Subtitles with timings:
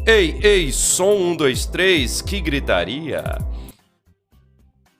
[0.08, 3.24] Ei, ei, som 1, 2, 3, que gritaria!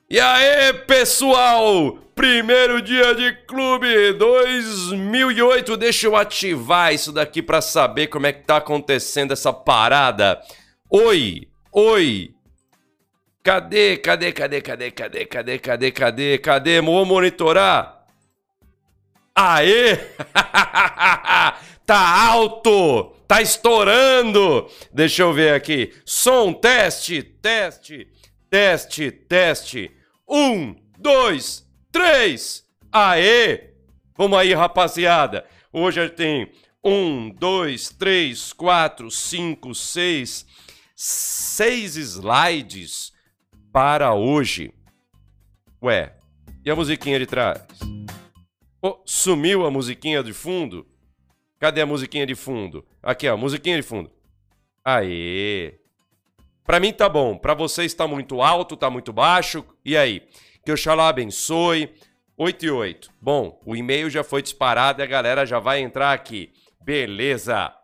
[0.08, 1.98] E aí, pessoal!
[2.18, 5.76] Primeiro dia de clube 2008.
[5.76, 10.42] Deixa eu ativar isso daqui para saber como é que tá acontecendo essa parada.
[10.90, 12.34] Oi, oi.
[13.40, 16.80] Cadê, cadê, cadê, cadê, cadê, cadê, cadê, cadê, cadê?
[16.80, 18.04] Vou monitorar.
[19.32, 19.94] Aê!
[21.86, 23.14] tá alto!
[23.28, 24.68] Tá estourando!
[24.92, 25.94] Deixa eu ver aqui.
[26.04, 28.08] Som, teste, teste,
[28.50, 29.92] teste, teste.
[30.28, 32.64] Um, dois, três.
[32.92, 33.70] Aê!
[34.16, 35.46] Vamos aí, rapaziada.
[35.72, 36.52] Hoje a gente tem
[36.82, 40.46] um, dois, três, quatro, cinco, seis,
[40.94, 43.12] seis slides
[43.72, 44.72] para hoje.
[45.82, 46.16] Ué,
[46.64, 47.64] e a musiquinha de trás?
[48.82, 50.86] Oh, sumiu a musiquinha de fundo?
[51.58, 52.86] Cadê a musiquinha de fundo?
[53.02, 54.10] Aqui, ó, musiquinha de fundo.
[54.84, 55.78] Aê!
[56.64, 59.64] Para mim tá bom, para vocês tá muito alto, tá muito baixo.
[59.84, 60.22] E aí?
[60.68, 61.94] Que Oxalá abençoe.
[62.36, 63.10] 8 e 8.
[63.18, 66.52] Bom, o e-mail já foi disparado e a galera já vai entrar aqui.
[66.78, 67.74] Beleza.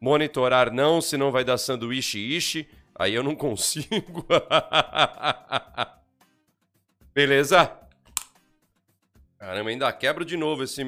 [0.00, 2.68] Monitorar não, senão vai dar sanduíche ishi.
[2.92, 4.26] Aí eu não consigo.
[7.14, 7.70] Beleza?
[9.38, 10.84] Caramba, ainda quebro de novo esse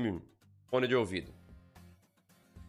[0.68, 1.32] fone de ouvido.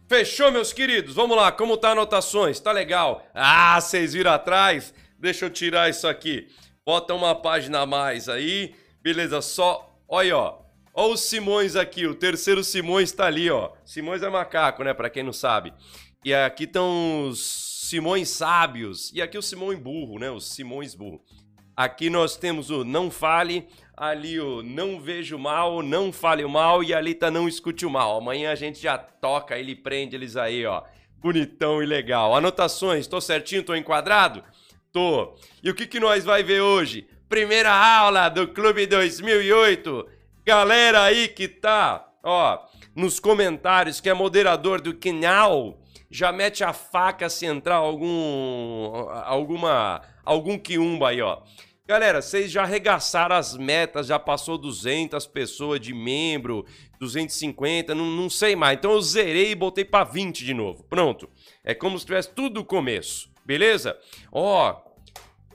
[0.06, 1.16] Fechou, meus queridos?
[1.16, 2.60] Vamos lá, como tá anotações?
[2.60, 3.26] Tá legal?
[3.34, 4.94] Ah, vocês viram atrás?
[5.18, 6.46] Deixa eu tirar isso aqui.
[6.86, 8.72] Bota uma página a mais aí.
[9.02, 9.92] Beleza, só...
[10.08, 10.58] Olha, ó.
[10.94, 13.72] Ó os Simões aqui, o terceiro Simões tá ali, ó.
[13.84, 15.74] Simões é macaco, né, pra quem não sabe.
[16.24, 17.40] E aqui estão os
[17.88, 19.12] Simões sábios.
[19.12, 21.20] E aqui o Simão burro, né, os Simões burro.
[21.76, 26.84] Aqui nós temos o não fale, ali o não vejo mal, não fale o mal
[26.84, 28.16] e ali tá não escute o mal.
[28.16, 30.84] Amanhã a gente já toca, ele prende eles aí, ó.
[31.18, 32.32] Bonitão e legal.
[32.34, 34.44] Anotações, tô certinho, tô enquadrado?
[34.96, 35.34] Tô.
[35.62, 37.06] E o que que nós vai ver hoje?
[37.28, 40.08] Primeira aula do Clube 2008.
[40.42, 42.60] Galera aí que tá, ó,
[42.94, 45.78] nos comentários que é moderador do canal,
[46.10, 48.90] já mete a faca se entrar algum
[49.26, 51.42] alguma algum quiumba aí, ó.
[51.86, 56.64] Galera, vocês já arregaçaram as metas, já passou 200 pessoas de membro,
[56.98, 58.78] 250, não, não sei mais.
[58.78, 60.84] Então eu zerei e botei para 20 de novo.
[60.84, 61.28] Pronto.
[61.62, 63.28] É como se tivesse tudo do começo.
[63.46, 63.96] Beleza?
[64.32, 64.85] Ó,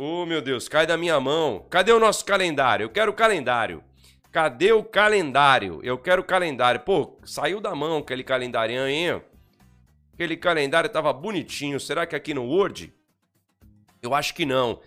[0.01, 1.65] oh, meu Deus, cai da minha mão.
[1.69, 2.85] Cadê o nosso calendário?
[2.85, 3.83] Eu quero o calendário.
[4.31, 5.79] Cadê o calendário?
[5.83, 6.81] Eu quero o calendário.
[6.81, 9.21] Pô, saiu da mão aquele calendário, hein?
[10.13, 11.79] Aquele calendário tava bonitinho.
[11.79, 12.91] Será que aqui no Word?
[14.01, 14.81] Eu acho que não.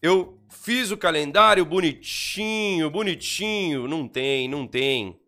[0.00, 3.86] Eu fiz o calendário bonitinho, bonitinho.
[3.86, 5.20] Não tem, não tem.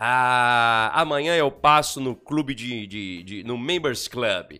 [0.00, 4.58] Ah, amanhã eu passo no clube de, de, de, no Members Club.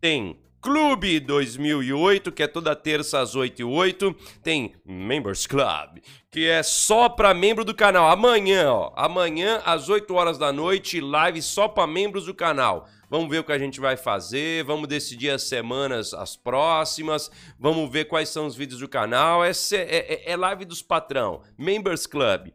[0.00, 4.16] Tem Clube 2008, que é toda terça às 8 e 8.
[4.42, 5.98] Tem Members Club,
[6.30, 8.08] que é só para membro do canal.
[8.08, 12.88] Amanhã, ó, amanhã às 8 horas da noite, live só para membros do canal.
[13.10, 17.92] Vamos ver o que a gente vai fazer, vamos decidir as semanas, as próximas, vamos
[17.92, 19.44] ver quais são os vídeos do canal.
[19.44, 22.48] É, é, é live dos patrão, Members Club.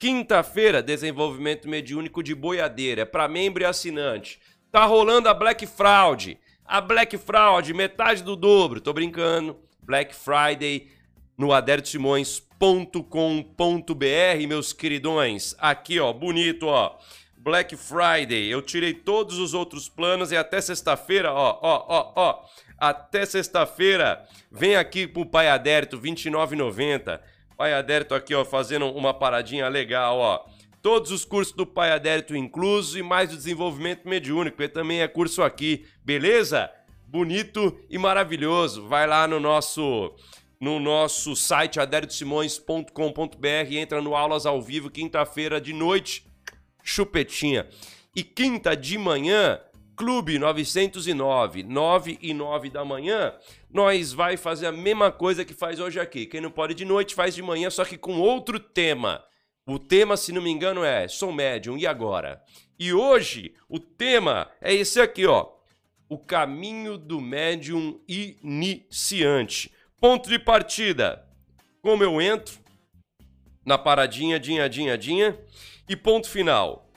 [0.00, 4.40] Quinta-feira, desenvolvimento mediúnico de boiadeira, é para membro e assinante.
[4.72, 6.36] Tá rolando a Black Fraud.
[6.64, 8.80] A Black Fraud, metade do dobro.
[8.80, 9.58] Tô brincando.
[9.82, 10.88] Black Friday
[11.36, 15.56] no adertosimões.com.br, meus queridões.
[15.58, 16.96] Aqui, ó, bonito, ó.
[17.36, 18.48] Black Friday.
[18.48, 22.44] Eu tirei todos os outros planos e até sexta-feira, ó, ó, ó, ó.
[22.78, 27.20] Até sexta-feira, vem aqui pro Pai Adérito, R$29,90.
[27.56, 30.44] Pai Adérito aqui, ó, fazendo uma paradinha legal, ó.
[30.82, 35.06] Todos os cursos do Pai Adérito inclusos e mais o desenvolvimento mediúnico, que também é
[35.06, 36.68] curso aqui, beleza?
[37.06, 38.88] Bonito e maravilhoso.
[38.88, 40.12] Vai lá no nosso
[40.60, 46.26] no nosso site aderitosimões.com.br, entra no Aulas ao Vivo, quinta-feira de noite
[46.82, 47.68] chupetinha.
[48.14, 49.60] E quinta de manhã,
[49.96, 53.32] Clube 909, 9 e 9 da manhã,
[53.72, 56.26] nós vai fazer a mesma coisa que faz hoje aqui.
[56.26, 59.22] Quem não pode de noite faz de manhã, só que com outro tema.
[59.66, 62.42] O tema, se não me engano, é Sou médium, e agora?
[62.78, 65.48] E hoje, o tema é esse aqui, ó.
[66.08, 69.72] O caminho do médium iniciante.
[70.00, 71.24] Ponto de partida.
[71.80, 72.58] Como eu entro
[73.64, 75.38] na paradinha, dinha, dinha, dinha.
[75.88, 76.90] E ponto final.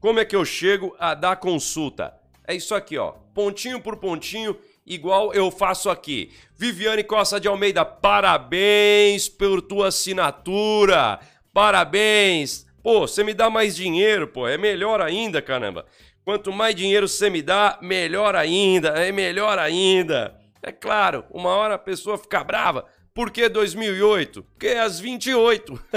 [0.00, 2.14] Como é que eu chego a dar consulta?
[2.46, 3.12] É isso aqui, ó.
[3.34, 6.32] Pontinho por pontinho, igual eu faço aqui.
[6.56, 11.20] Viviane Costa de Almeida, parabéns por tua assinatura.
[11.52, 12.66] Parabéns.
[12.82, 14.48] Pô, você me dá mais dinheiro, pô.
[14.48, 15.84] É melhor ainda, caramba.
[16.24, 18.90] Quanto mais dinheiro você me dá, melhor ainda.
[18.90, 20.38] É melhor ainda.
[20.62, 22.86] É claro, uma hora a pessoa fica brava.
[23.14, 24.42] Por que 2008?
[24.42, 25.72] Porque é às 28.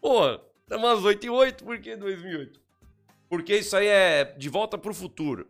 [0.00, 2.60] Pô, estamos às 8 e 8, por que 2008?
[3.28, 5.48] Porque isso aí é de volta pro futuro.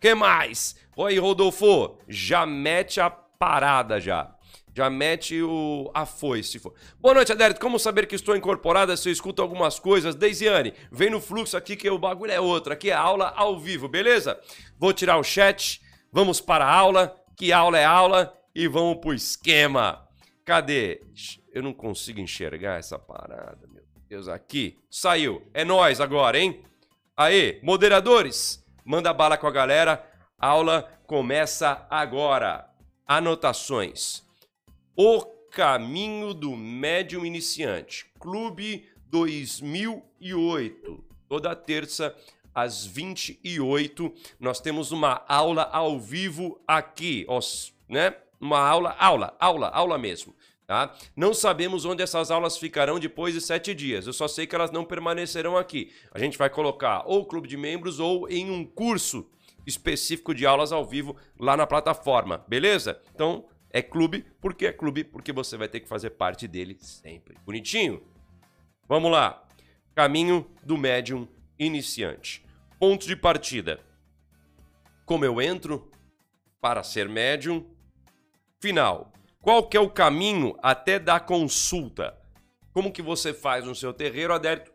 [0.00, 0.76] que mais?
[0.96, 4.34] Oi, Rodolfo, já mete a parada já.
[4.74, 6.58] Já mete o a foice.
[6.58, 6.72] For.
[7.00, 7.60] Boa noite, Adérito.
[7.60, 10.14] Como saber que estou incorporada se eu escuto algumas coisas?
[10.14, 12.72] Deisiane, vem no fluxo aqui que o bagulho é outro.
[12.72, 14.40] Aqui é aula ao vivo, beleza?
[14.78, 15.80] Vou tirar o chat,
[16.12, 20.06] vamos para a aula, que aula é aula, e vamos pro esquema.
[20.44, 21.00] Cadê?
[21.52, 24.28] Eu não consigo enxergar essa parada, meu Deus.
[24.28, 24.78] Aqui.
[24.88, 25.42] Saiu.
[25.52, 26.64] É nós agora, hein?
[27.16, 30.04] Aê, moderadores, manda bala com a galera.
[30.38, 32.68] Aula começa agora.
[33.06, 34.24] Anotações.
[34.96, 41.04] O Caminho do Médium Iniciante, Clube 2008.
[41.28, 42.14] Toda terça
[42.54, 47.24] às 28, nós temos uma aula ao vivo aqui,
[47.88, 48.14] né?
[48.40, 50.34] Uma aula, aula, aula, aula mesmo.
[50.66, 50.94] Tá?
[51.16, 54.06] Não sabemos onde essas aulas ficarão depois de sete dias.
[54.06, 55.92] Eu só sei que elas não permanecerão aqui.
[56.12, 59.28] A gente vai colocar ou clube de membros ou em um curso
[59.66, 63.00] específico de aulas ao vivo lá na plataforma, beleza?
[63.14, 67.36] Então é clube, porque é clube, porque você vai ter que fazer parte dele sempre.
[67.44, 68.02] Bonitinho?
[68.88, 69.44] Vamos lá.
[69.94, 71.28] Caminho do médium
[71.58, 72.44] iniciante.
[72.78, 73.80] Ponto de partida.
[75.04, 75.90] Como eu entro
[76.60, 77.64] para ser médium?
[78.60, 79.12] Final.
[79.40, 82.18] Qual que é o caminho até da consulta?
[82.72, 84.72] Como que você faz no seu terreiro, Adérito?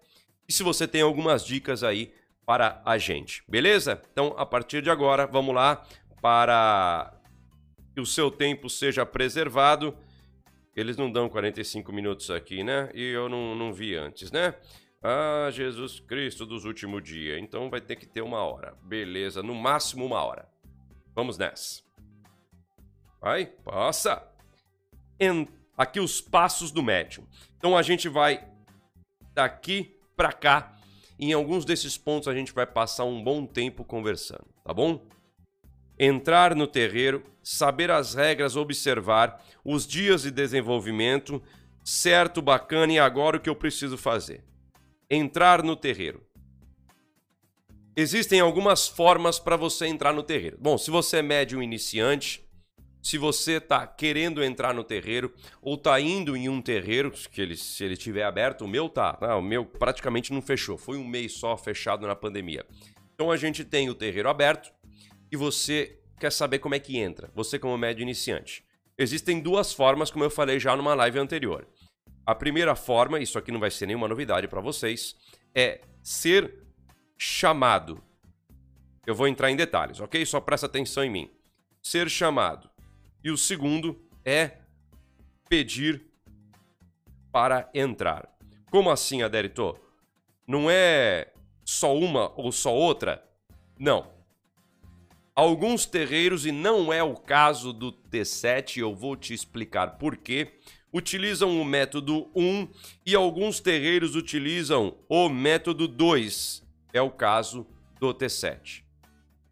[0.47, 2.13] E se você tem algumas dicas aí
[2.45, 4.01] para a gente, beleza?
[4.11, 5.83] Então, a partir de agora, vamos lá
[6.21, 7.14] para
[7.95, 9.97] que o seu tempo seja preservado.
[10.75, 12.91] Eles não dão 45 minutos aqui, né?
[12.93, 14.53] E eu não, não vi antes, né?
[15.01, 17.39] Ah, Jesus Cristo dos últimos dias.
[17.41, 18.77] Então vai ter que ter uma hora.
[18.83, 20.49] Beleza, no máximo uma hora.
[21.15, 21.81] Vamos nessa.
[23.21, 24.29] Vai, passa
[25.17, 25.47] em,
[25.77, 27.25] aqui os passos do médium.
[27.57, 28.45] Então a gente vai
[29.33, 30.77] daqui para cá.
[31.17, 35.07] Em alguns desses pontos a gente vai passar um bom tempo conversando, tá bom?
[35.97, 41.41] Entrar no terreiro, saber as regras, observar os dias de desenvolvimento,
[41.83, 44.43] certo, bacana, e agora o que eu preciso fazer?
[45.07, 46.25] Entrar no terreiro.
[47.95, 50.57] Existem algumas formas para você entrar no terreiro.
[50.59, 52.43] Bom, se você é médium iniciante,
[53.01, 55.31] se você está querendo entrar no terreiro
[55.61, 59.19] ou está indo em um terreiro, que ele, se ele tiver aberto, o meu tá,
[59.21, 62.65] ah, o meu praticamente não fechou, foi um mês só fechado na pandemia.
[63.13, 64.73] Então a gente tem o terreiro aberto
[65.31, 68.63] e você quer saber como é que entra, você como médio iniciante.
[68.97, 71.67] Existem duas formas, como eu falei já numa live anterior.
[72.25, 75.15] A primeira forma, isso aqui não vai ser nenhuma novidade para vocês,
[75.53, 76.63] é ser
[77.17, 78.03] chamado.
[79.05, 80.25] Eu vou entrar em detalhes, ok?
[80.25, 81.29] Só presta atenção em mim.
[81.81, 82.69] Ser chamado.
[83.23, 84.59] E o segundo é
[85.47, 86.05] pedir
[87.31, 88.33] para entrar.
[88.71, 89.77] Como assim, Adérito?
[90.47, 91.31] Não é
[91.63, 93.23] só uma ou só outra?
[93.77, 94.14] Não.
[95.35, 100.53] Alguns terreiros, e não é o caso do T7, eu vou te explicar por quê,
[100.93, 102.69] utilizam o método 1
[103.05, 106.63] e alguns terreiros utilizam o método 2.
[106.93, 107.67] É o caso
[107.99, 108.83] do T7.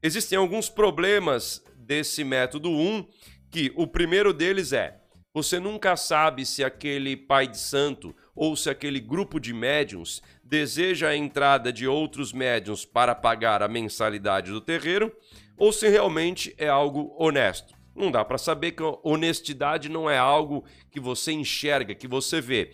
[0.01, 3.05] Existem alguns problemas desse método 1
[3.51, 5.01] que o primeiro deles é:
[5.33, 11.09] você nunca sabe se aquele pai de santo ou se aquele grupo de médiums deseja
[11.09, 15.13] a entrada de outros médiums para pagar a mensalidade do terreiro
[15.57, 17.73] ou se realmente é algo honesto.
[17.95, 22.73] Não dá para saber que honestidade não é algo que você enxerga, que você vê.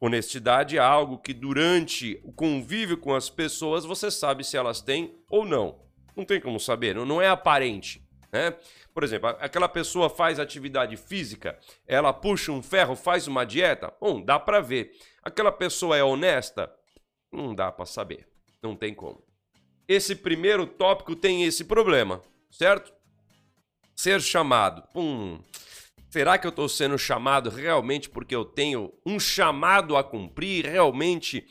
[0.00, 5.14] Honestidade é algo que durante o convívio com as pessoas você sabe se elas têm
[5.30, 5.78] ou não.
[6.16, 8.02] Não tem como saber, não é aparente.
[8.32, 8.54] Né?
[8.94, 14.22] Por exemplo, aquela pessoa faz atividade física, ela puxa um ferro, faz uma dieta, bom,
[14.22, 14.92] dá para ver.
[15.22, 16.72] Aquela pessoa é honesta?
[17.32, 18.28] Não dá para saber,
[18.62, 19.22] não tem como.
[19.90, 22.92] Esse primeiro tópico tem esse problema, certo?
[23.96, 24.84] Ser chamado.
[24.94, 25.40] Hum,
[26.08, 30.64] será que eu estou sendo chamado realmente porque eu tenho um chamado a cumprir?
[30.64, 31.44] Realmente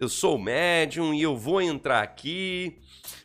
[0.00, 2.76] eu sou médium e eu vou entrar aqui?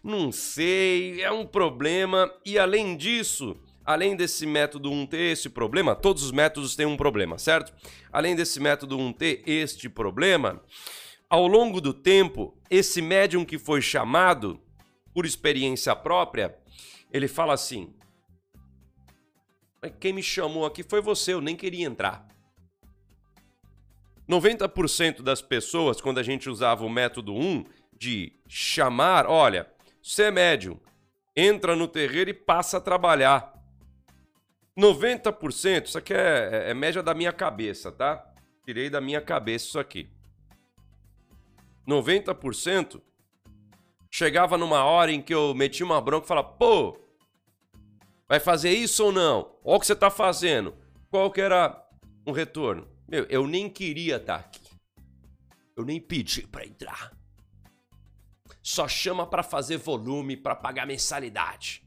[0.03, 2.31] Não sei, é um problema.
[2.45, 6.95] E além disso, além desse método 1 ter esse problema, todos os métodos têm um
[6.95, 7.73] problema, certo?
[8.13, 10.61] Além desse método 1 ter este problema,
[11.31, 14.59] ao longo do tempo, esse médium que foi chamado
[15.13, 16.59] por experiência própria,
[17.09, 17.95] ele fala assim:
[19.97, 22.27] quem me chamou aqui foi você, eu nem queria entrar.
[24.29, 27.63] 90% das pessoas, quando a gente usava o método 1
[27.97, 29.71] de chamar, olha,
[30.03, 30.77] você é médium,
[31.33, 33.53] entra no terreiro e passa a trabalhar.
[34.77, 38.21] 90%, isso aqui é, é, é média da minha cabeça, tá?
[38.65, 40.09] Tirei da minha cabeça isso aqui.
[41.87, 43.01] 90%
[44.09, 46.99] chegava numa hora em que eu metia uma bronca e falava, pô,
[48.27, 49.55] vai fazer isso ou não?
[49.63, 50.75] Olha o que você tá fazendo.
[51.09, 51.81] Qual que era
[52.25, 52.87] um retorno?
[53.07, 54.61] Meu, eu nem queria estar aqui.
[55.75, 57.11] Eu nem pedi para entrar.
[58.61, 61.83] Só chama para fazer volume, para pagar mensalidade.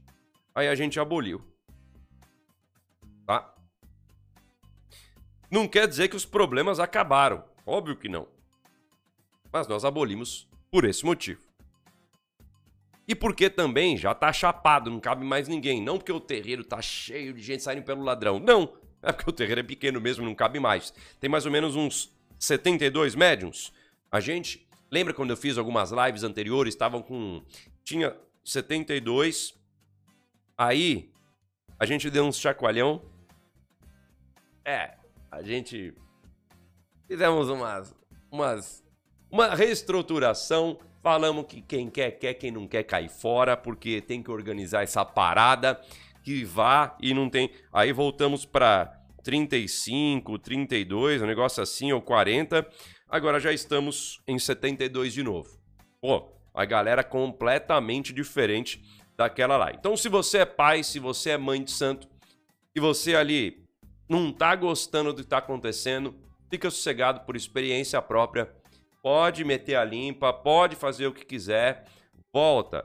[0.53, 1.41] Aí a gente aboliu.
[3.25, 3.55] Tá?
[5.49, 7.43] Não quer dizer que os problemas acabaram.
[7.65, 8.34] Óbvio que não.
[9.55, 11.41] Mas nós abolimos por esse motivo.
[13.07, 15.81] E porque também já tá chapado, não cabe mais ninguém.
[15.81, 18.37] Não porque o terreiro tá cheio de gente saindo pelo ladrão.
[18.37, 18.73] Não.
[19.01, 20.93] É porque o terreiro é pequeno mesmo, não cabe mais.
[21.21, 23.71] Tem mais ou menos uns 72 médiums.
[24.11, 24.67] A gente.
[24.91, 26.73] Lembra quando eu fiz algumas lives anteriores?
[26.73, 27.41] Estavam com.
[27.81, 29.57] Tinha 72.
[30.57, 31.13] Aí.
[31.79, 33.01] A gente deu uns chacoalhão.
[34.65, 34.95] É.
[35.31, 35.93] A gente.
[37.07, 37.95] Fizemos umas.
[38.29, 38.84] Umas.
[39.35, 44.31] Uma reestruturação Falamos que quem quer, quer, quem não quer, cai fora, porque tem que
[44.31, 45.79] organizar essa parada
[46.23, 47.51] que vá e não tem.
[47.71, 48.85] Aí voltamos para
[49.23, 52.65] 35, 32, um negócio assim, ou 40.
[53.09, 55.59] Agora já estamos em 72 de novo.
[56.01, 58.81] Pô, a galera completamente diferente
[59.17, 59.71] daquela lá.
[59.73, 62.07] Então, se você é pai, se você é mãe de santo,
[62.73, 63.63] e você ali
[64.09, 66.15] não tá gostando do que tá acontecendo,
[66.49, 68.49] fica sossegado por experiência própria
[69.05, 71.85] pode meter a limpa, pode fazer o que quiser,
[72.33, 72.83] volta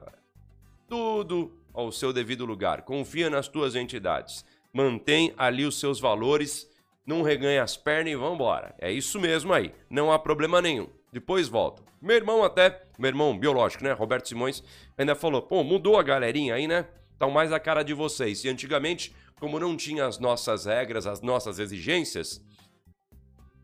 [0.87, 2.83] tudo ao seu devido lugar.
[2.83, 4.45] Confia nas tuas entidades.
[4.71, 6.71] Mantém ali os seus valores,
[7.07, 8.75] não reganha as pernas e vambora.
[8.79, 10.91] É isso mesmo aí, não há problema nenhum.
[11.11, 11.83] Depois volta.
[12.03, 14.62] Meu irmão até, meu irmão biológico, né, Roberto Simões,
[14.99, 16.87] ainda falou, pô, mudou a galerinha aí, né?
[17.19, 18.45] Tá mais a cara de vocês.
[18.45, 22.45] E antigamente, como não tinha as nossas regras, as nossas exigências,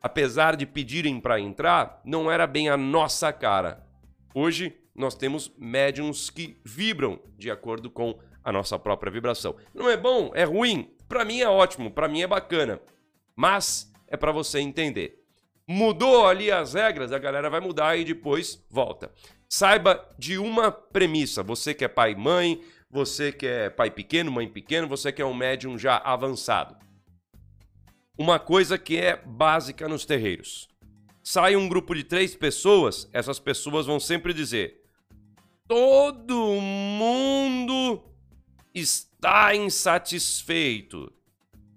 [0.07, 3.85] apesar de pedirem para entrar, não era bem a nossa cara.
[4.33, 9.57] Hoje nós temos médiums que vibram de acordo com a nossa própria vibração.
[9.75, 10.95] Não é bom, é ruim.
[11.09, 12.81] Para mim é ótimo, para mim é bacana.
[13.35, 15.25] Mas é para você entender.
[15.67, 19.11] Mudou ali as regras, a galera vai mudar e depois volta.
[19.49, 24.31] Saiba de uma premissa: você que é pai e mãe, você que é pai pequeno,
[24.31, 26.86] mãe pequeno, você que é um médium já avançado
[28.19, 30.69] uma coisa que é básica nos terreiros.
[31.23, 34.83] Sai um grupo de três pessoas, essas pessoas vão sempre dizer:
[35.67, 38.03] todo mundo
[38.73, 41.13] está insatisfeito.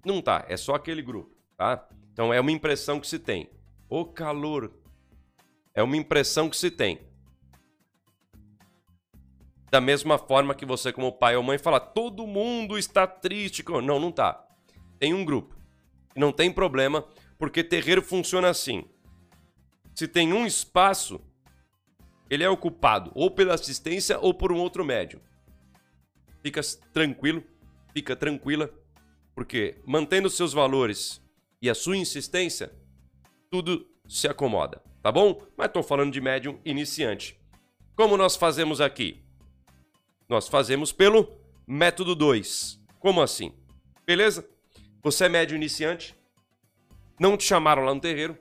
[0.05, 1.88] Não tá, é só aquele grupo, tá?
[2.13, 3.50] Então é uma impressão que se tem.
[3.89, 4.72] O calor
[5.74, 7.00] é uma impressão que se tem.
[9.72, 13.63] Da mesma forma que você, como pai ou mãe, fala: todo mundo está triste.
[13.67, 14.46] Não, não tá.
[15.00, 15.58] Tem um grupo.
[16.15, 17.05] Não tem problema,
[17.37, 18.85] porque terreiro funciona assim.
[19.95, 21.21] Se tem um espaço,
[22.29, 25.19] ele é ocupado ou pela assistência ou por um outro médium.
[26.41, 26.61] Fica
[26.93, 27.43] tranquilo,
[27.93, 28.69] fica tranquila,
[29.35, 31.21] porque mantendo seus valores
[31.61, 32.71] e a sua insistência,
[33.49, 35.41] tudo se acomoda, tá bom?
[35.57, 37.39] Mas estou falando de médium iniciante.
[37.95, 39.21] Como nós fazemos aqui?
[40.29, 41.29] Nós fazemos pelo
[41.67, 42.79] método 2.
[42.99, 43.53] Como assim?
[44.05, 44.47] Beleza?
[45.01, 46.15] Você é médio iniciante,
[47.19, 48.37] não te chamaram lá no terreiro,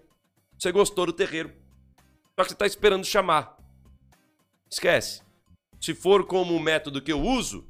[0.59, 1.53] você gostou do terreiro,
[2.37, 3.57] só que você está esperando chamar.
[4.71, 5.23] Esquece.
[5.81, 7.69] Se for como o método que eu uso,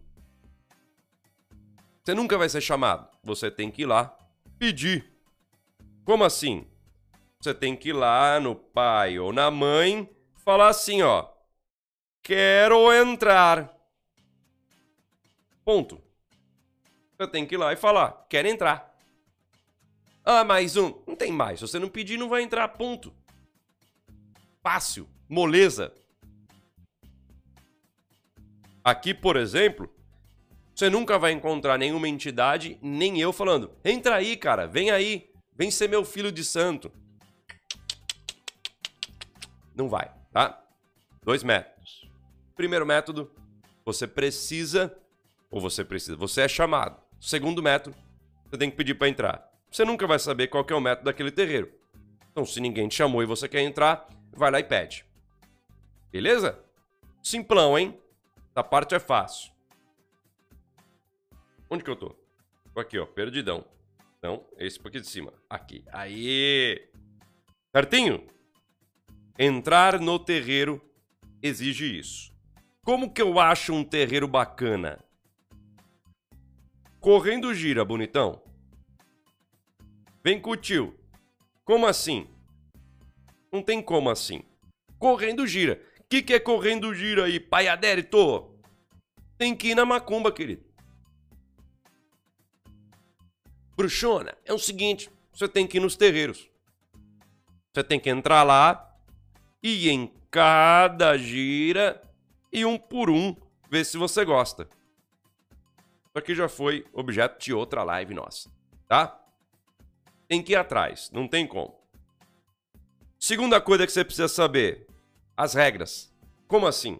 [2.03, 3.07] você nunca vai ser chamado.
[3.23, 4.17] Você tem que ir lá
[4.59, 5.13] pedir.
[6.05, 6.67] Como assim?
[7.41, 11.29] Você tem que ir lá no pai ou na mãe falar assim, ó.
[12.23, 13.77] Quero entrar.
[15.65, 16.03] Ponto.
[17.19, 18.97] Eu tenho que ir lá e falar, quero entrar.
[20.25, 20.95] Ah, mais um.
[21.05, 21.59] Não tem mais.
[21.59, 23.13] Se você não pedir, não vai entrar, ponto.
[24.63, 25.09] Fácil.
[25.29, 25.93] Moleza.
[28.85, 29.93] Aqui, por exemplo,
[30.75, 35.71] você nunca vai encontrar nenhuma entidade, nem eu falando, entra aí, cara, vem aí, vem
[35.71, 36.91] ser meu filho de santo.
[39.75, 40.63] Não vai, tá?
[41.23, 42.09] Dois métodos.
[42.55, 43.31] Primeiro método,
[43.85, 44.97] você precisa,
[45.51, 47.08] ou você precisa, você é chamado.
[47.21, 47.97] Segundo método,
[48.45, 49.51] você tem que pedir para entrar.
[49.71, 51.73] Você nunca vai saber qual é o método daquele terreiro.
[52.31, 55.05] Então, se ninguém te chamou e você quer entrar, vai lá e pede.
[56.11, 56.59] Beleza?
[57.23, 58.01] Simplão, hein?
[58.51, 59.53] Essa parte é fácil.
[61.69, 62.17] Onde que eu tô?
[62.73, 63.65] Tô aqui, ó, perdidão.
[64.23, 65.33] Não, esse aqui de cima.
[65.51, 65.85] Aqui.
[65.93, 66.89] Aí.
[67.75, 68.27] Certinho?
[69.39, 70.81] Entrar no terreiro
[71.43, 72.33] exige isso.
[72.83, 75.05] Como que eu acho um terreiro bacana?
[77.01, 78.43] Correndo gira, bonitão.
[80.23, 80.99] Vem com o tio.
[81.65, 82.27] Como assim?
[83.53, 84.43] Não tem como assim.
[84.99, 85.81] Correndo gira.
[86.01, 88.55] O que, que é correndo gira aí, pai adérito?
[89.37, 90.65] Tem que ir na macumba, querido.
[93.77, 96.51] Bruxona, é o seguinte: você tem que ir nos terreiros.
[97.73, 98.97] Você tem que entrar lá
[99.63, 102.03] e em cada gira
[102.53, 103.37] e um por um
[103.71, 104.69] ver se você gosta.
[106.19, 108.51] Isso aqui já foi objeto de outra live nossa,
[108.89, 109.25] tá?
[110.27, 111.79] Tem que ir atrás, não tem como.
[113.21, 114.89] Segunda coisa que você precisa saber:
[115.37, 116.13] as regras.
[116.49, 116.99] Como assim?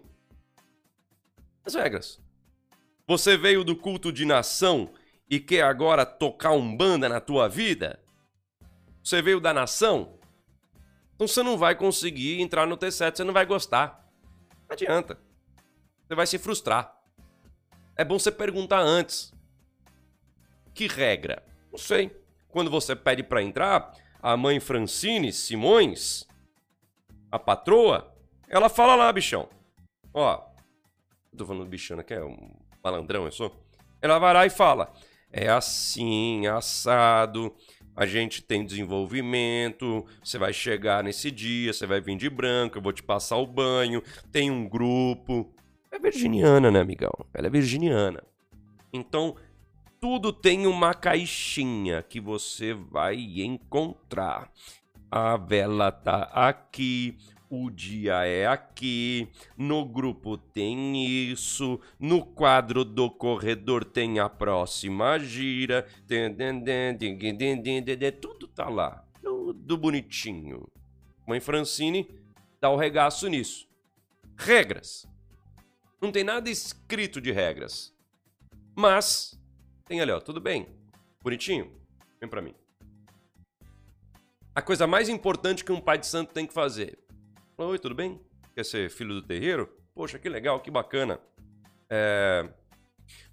[1.65, 2.21] As regras.
[3.05, 4.93] Você veio do culto de nação
[5.29, 8.01] e quer agora tocar um banda na tua vida?
[9.03, 10.17] Você veio da nação?
[11.15, 14.09] Então você não vai conseguir entrar no T7, você não vai gostar.
[14.65, 15.19] Não adianta.
[16.07, 16.98] Você vai se frustrar.
[17.99, 19.33] É bom você perguntar antes.
[20.73, 21.43] Que regra?
[21.69, 22.09] Não sei.
[22.47, 26.25] Quando você pede para entrar, a mãe Francine Simões,
[27.29, 28.15] a patroa,
[28.47, 29.49] ela fala lá, bichão.
[30.13, 30.41] Ó,
[31.37, 32.01] tô falando bichão?
[32.01, 33.53] Que é um malandrão, eu sou.
[34.01, 34.93] Ela vai lá e fala:
[35.29, 37.53] é assim, assado.
[37.97, 40.05] A gente tem desenvolvimento.
[40.23, 43.45] Você vai chegar nesse dia, você vai vir de branco, eu vou te passar o
[43.45, 44.01] banho.
[44.31, 45.53] Tem um grupo.
[45.91, 47.11] É virginiana, né, amigão?
[47.33, 48.23] Ela é virginiana.
[48.93, 49.35] Então,
[49.99, 54.51] tudo tem uma caixinha que você vai encontrar.
[55.11, 57.17] A vela tá aqui,
[57.49, 59.27] o dia é aqui,
[59.57, 65.87] no grupo tem isso, no quadro do corredor tem a próxima gira,
[68.21, 70.67] tudo tá lá, tudo bonitinho.
[71.27, 72.07] Mãe Francine
[72.61, 73.67] dá o regaço nisso.
[74.37, 75.07] Regras.
[76.01, 77.93] Não tem nada escrito de regras.
[78.75, 79.39] Mas
[79.85, 80.67] tem ali, ó, tudo bem.
[81.21, 81.71] Bonitinho?
[82.19, 82.55] Vem para mim.
[84.55, 86.97] A coisa mais importante que um pai de santo tem que fazer
[87.61, 88.17] Oi, tudo bem?
[88.55, 89.69] Quer ser filho do terreiro?
[89.93, 91.19] Poxa, que legal, que bacana.
[91.89, 92.47] É...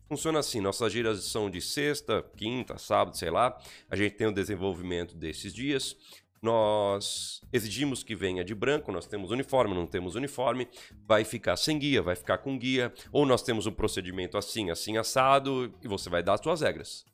[0.08, 3.56] Funciona assim, nossas giras são de sexta, quinta, sábado, sei lá.
[3.88, 5.96] A gente tem o desenvolvimento desses dias.
[6.42, 10.68] Nós exigimos que venha de branco, nós temos uniforme, não temos uniforme,
[11.06, 14.96] vai ficar sem guia, vai ficar com guia, ou nós temos um procedimento assim, assim,
[14.96, 17.04] assado, e você vai dar as suas regras.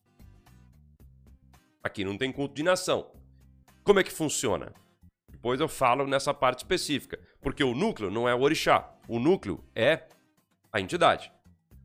[1.83, 3.11] Aqui não tem culto de nação.
[3.83, 4.73] Como é que funciona?
[5.29, 9.65] Depois eu falo nessa parte específica, porque o núcleo não é o orixá, o núcleo
[9.75, 10.07] é
[10.73, 11.33] a entidade.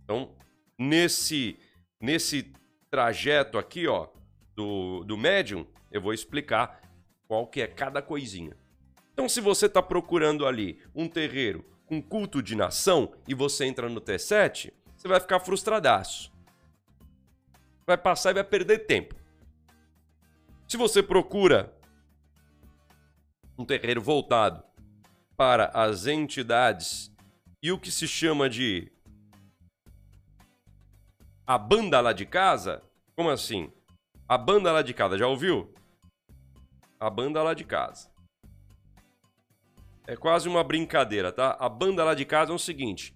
[0.04, 0.36] Então,
[0.78, 1.58] nesse
[2.00, 2.54] nesse
[2.90, 4.08] trajeto aqui, ó,
[4.56, 6.82] do, do médium, eu vou explicar
[7.28, 8.56] qual que é cada coisinha.
[9.14, 13.90] Então, se você está procurando ali um terreiro com culto de nação e você entra
[13.90, 16.32] no T7, você vai ficar frustradaço.
[17.86, 19.16] Vai passar e vai perder tempo.
[20.68, 21.74] Se você procura
[23.58, 24.64] um terreiro voltado
[25.36, 27.12] para as entidades
[27.64, 28.92] e o que se chama de
[31.46, 32.84] a banda lá de casa?
[33.16, 33.72] Como assim?
[34.28, 35.74] A banda lá de casa, já ouviu?
[37.00, 38.10] A banda lá de casa.
[40.08, 41.58] É quase uma brincadeira, tá?
[41.60, 43.16] A banda lá de casa é o seguinte: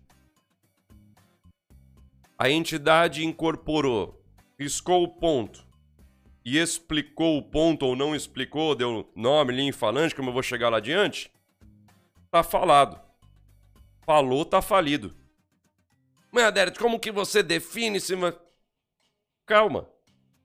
[2.38, 4.24] a entidade incorporou,
[4.60, 5.65] riscou o ponto,
[6.44, 10.70] e explicou o ponto ou não explicou, deu nome, linha falante, como eu vou chegar
[10.70, 11.32] lá adiante,
[12.32, 13.00] tá falado.
[14.04, 15.15] Falou, tá falido.
[16.32, 18.15] Mas, Adérito, como que você define se...
[19.46, 19.88] Calma,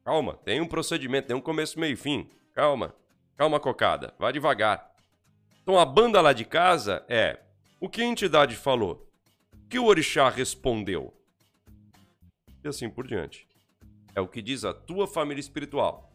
[0.04, 0.36] calma.
[0.44, 2.28] Tem um procedimento, tem um começo, meio e fim.
[2.52, 2.94] Calma,
[3.36, 4.14] calma, cocada.
[4.18, 4.92] Vai devagar.
[5.62, 7.40] Então, a banda lá de casa é...
[7.80, 9.08] O que a entidade falou?
[9.52, 11.12] O que o orixá respondeu?
[12.64, 13.46] E assim por diante.
[14.14, 16.10] É o que diz a tua família espiritual.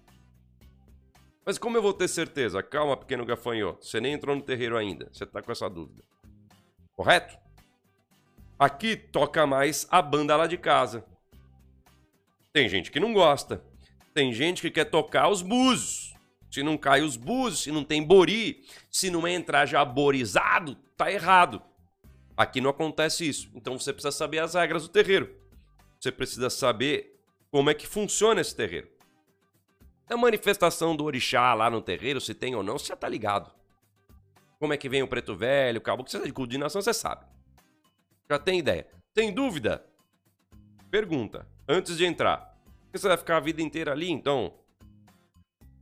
[1.45, 2.61] Mas como eu vou ter certeza?
[2.63, 3.85] Calma, pequeno gafanhoto.
[3.85, 5.09] Você nem entrou no terreiro ainda.
[5.11, 6.03] Você tá com essa dúvida.
[6.93, 7.37] Correto?
[8.57, 11.03] Aqui toca mais a banda lá de casa.
[12.53, 13.63] Tem gente que não gosta.
[14.13, 16.10] Tem gente que quer tocar os búzios.
[16.51, 21.09] Se não cai os búzios, se não tem bori, se não entra já borizado, tá
[21.09, 21.61] errado.
[22.35, 23.49] Aqui não acontece isso.
[23.55, 25.33] Então você precisa saber as regras do terreiro.
[25.97, 27.17] Você precisa saber
[27.49, 28.89] como é que funciona esse terreiro.
[30.09, 33.49] A manifestação do orixá lá no terreiro, se tem ou não, você já tá ligado.
[34.59, 37.25] como é que vem o preto velho, o caboclo, você é de coordenação, você sabe.
[38.29, 38.87] Já tem ideia.
[39.13, 39.85] Tem dúvida?
[40.89, 42.55] Pergunta, antes de entrar.
[42.91, 44.53] Você vai ficar a vida inteira ali, então?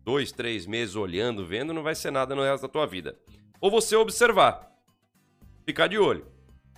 [0.10, 3.16] Dois, três meses olhando, vendo, não vai ser nada no resto da tua vida.
[3.62, 4.76] Ou você observar.
[5.68, 6.26] Ficar de olho.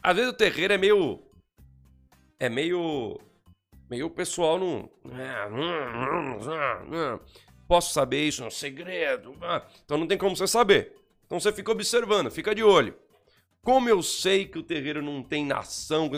[0.04, 1.24] Às vezes o terreiro é meio.
[2.38, 3.18] É meio.
[3.90, 4.90] Meio o pessoal não.
[7.70, 8.44] Posso saber isso?
[8.44, 9.34] É um segredo.
[9.86, 10.94] Então não tem como você saber.
[11.26, 13.00] Então você fica observando, fica de olho.
[13.64, 16.12] Como eu sei que o terreiro não tem nação?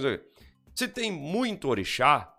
[0.73, 2.35] Se tem muito orixá,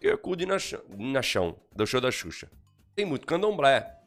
[0.00, 2.50] eu cuido na chão, na chão do show da Xuxa.
[2.94, 3.98] Tem muito candomblé.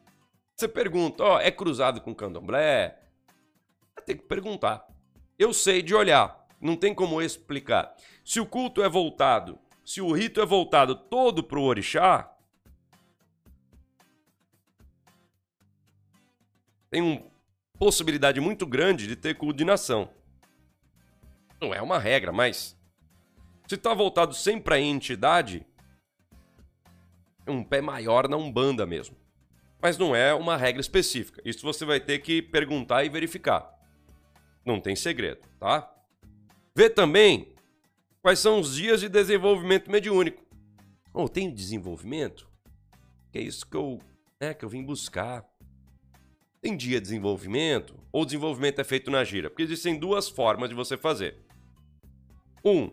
[0.54, 2.98] Você pergunta, ó, é cruzado com candomblé?
[4.04, 4.86] Tem que perguntar.
[5.38, 7.94] Eu sei de olhar, não tem como explicar.
[8.24, 12.32] Se o culto é voltado, se o rito é voltado todo pro orixá,
[16.90, 17.22] tem uma
[17.78, 20.08] possibilidade muito grande de ter coordenação.
[21.60, 22.78] Não é uma regra, mas
[23.66, 25.66] se está voltado sempre à entidade,
[27.50, 29.16] um pé maior na Umbanda mesmo.
[29.80, 31.40] Mas não é uma regra específica.
[31.44, 33.72] Isso você vai ter que perguntar e verificar.
[34.64, 35.92] Não tem segredo, tá?
[36.74, 37.54] Vê também
[38.20, 40.44] quais são os dias de desenvolvimento mediúnico.
[41.14, 42.50] Oh, tem desenvolvimento?
[43.30, 44.00] Que é isso que eu,
[44.40, 45.44] é, que eu vim buscar.
[46.60, 49.48] Tem dia de desenvolvimento ou desenvolvimento é feito na gira?
[49.48, 51.38] Porque existem duas formas de você fazer.
[52.64, 52.90] Um,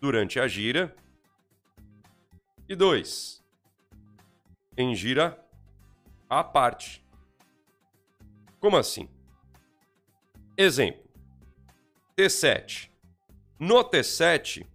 [0.00, 0.94] durante a gira.
[2.68, 3.41] E dois,
[4.76, 5.38] em gira
[6.28, 7.04] à parte.
[8.58, 9.08] Como assim?
[10.56, 11.02] Exemplo:
[12.16, 12.90] T7.
[13.58, 14.66] No T7,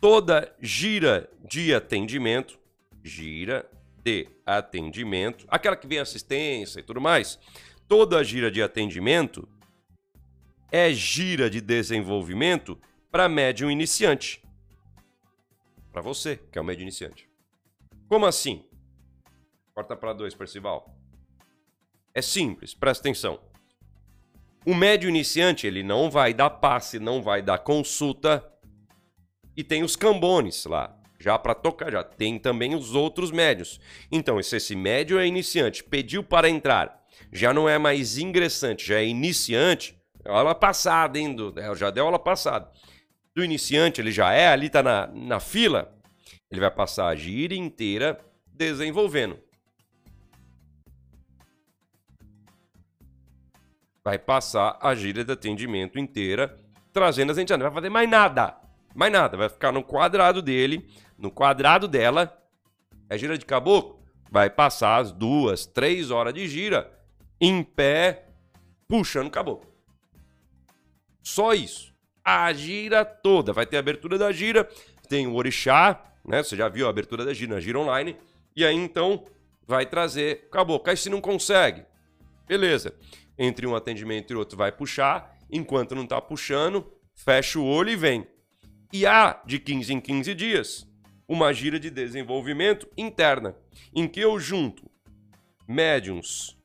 [0.00, 2.58] toda gira de atendimento,
[3.04, 3.70] gira
[4.02, 7.38] de atendimento, aquela que vem assistência e tudo mais,
[7.86, 9.48] toda gira de atendimento
[10.72, 12.80] é gira de desenvolvimento
[13.10, 14.42] para médium iniciante.
[15.92, 17.31] Para você, que é o médium iniciante.
[18.12, 18.62] Como assim?
[19.72, 20.94] Corta para dois, Percival.
[22.14, 23.40] É simples, presta atenção.
[24.66, 28.46] O médio iniciante, ele não vai dar passe, não vai dar consulta.
[29.56, 33.80] E tem os cambones lá, já para tocar, já tem também os outros médios.
[34.10, 38.96] Então, se esse médio é iniciante, pediu para entrar, já não é mais ingressante, já
[38.96, 41.34] é iniciante, aula passada, hein?
[41.34, 42.70] Do, já deu aula passada.
[43.34, 45.98] Do iniciante, ele já é, ali tá na, na fila,
[46.52, 49.36] ele vai passar a gira inteira desenvolvendo.
[54.04, 56.58] vai passar a gira de atendimento inteira,
[56.92, 57.62] trazendo as entidades.
[57.62, 58.56] Não vai fazer mais nada.
[58.94, 59.36] Mais nada.
[59.36, 62.36] Vai ficar no quadrado dele, no quadrado dela.
[63.08, 64.02] É gira de caboclo?
[64.30, 66.90] Vai passar as duas, três horas de gira
[67.40, 68.26] em pé,
[68.88, 69.70] puxando caboclo.
[71.22, 71.92] Só isso.
[72.24, 73.52] A gira toda.
[73.52, 74.68] Vai ter a abertura da gira,
[75.08, 76.42] tem o orixá, né?
[76.42, 78.16] Você já viu a abertura da gira gira online.
[78.54, 79.24] E aí então
[79.66, 80.90] vai trazer caboclo.
[80.90, 81.84] Aí se não consegue,
[82.46, 82.94] beleza
[83.38, 87.96] entre um atendimento e outro vai puxar, enquanto não está puxando, fecha o olho e
[87.96, 88.26] vem.
[88.92, 90.86] E há, de 15 em 15 dias,
[91.26, 93.56] uma gira de desenvolvimento interna,
[93.94, 94.90] em que eu junto
[95.66, 96.56] médiums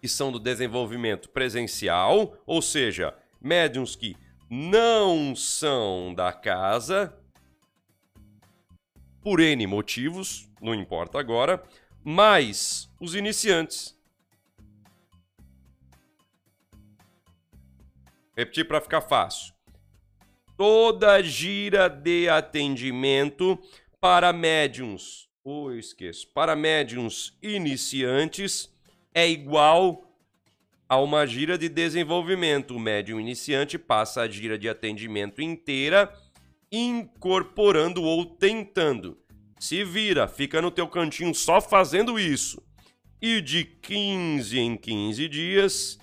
[0.00, 4.16] que são do desenvolvimento presencial, ou seja, médiums que
[4.48, 7.14] não são da casa,
[9.22, 11.62] por N motivos, não importa agora,
[12.04, 13.98] mais os iniciantes
[18.40, 19.52] Repetir para ficar fácil.
[20.56, 23.58] Toda gira de atendimento
[24.00, 28.74] para médiums, ou oh, esqueço, para médiums iniciantes
[29.14, 30.10] é igual
[30.88, 32.74] a uma gira de desenvolvimento.
[32.74, 36.10] O médium iniciante passa a gira de atendimento inteira
[36.70, 39.18] incorporando ou tentando.
[39.58, 42.62] Se vira, fica no teu cantinho só fazendo isso.
[43.20, 45.98] E de 15 em 15 dias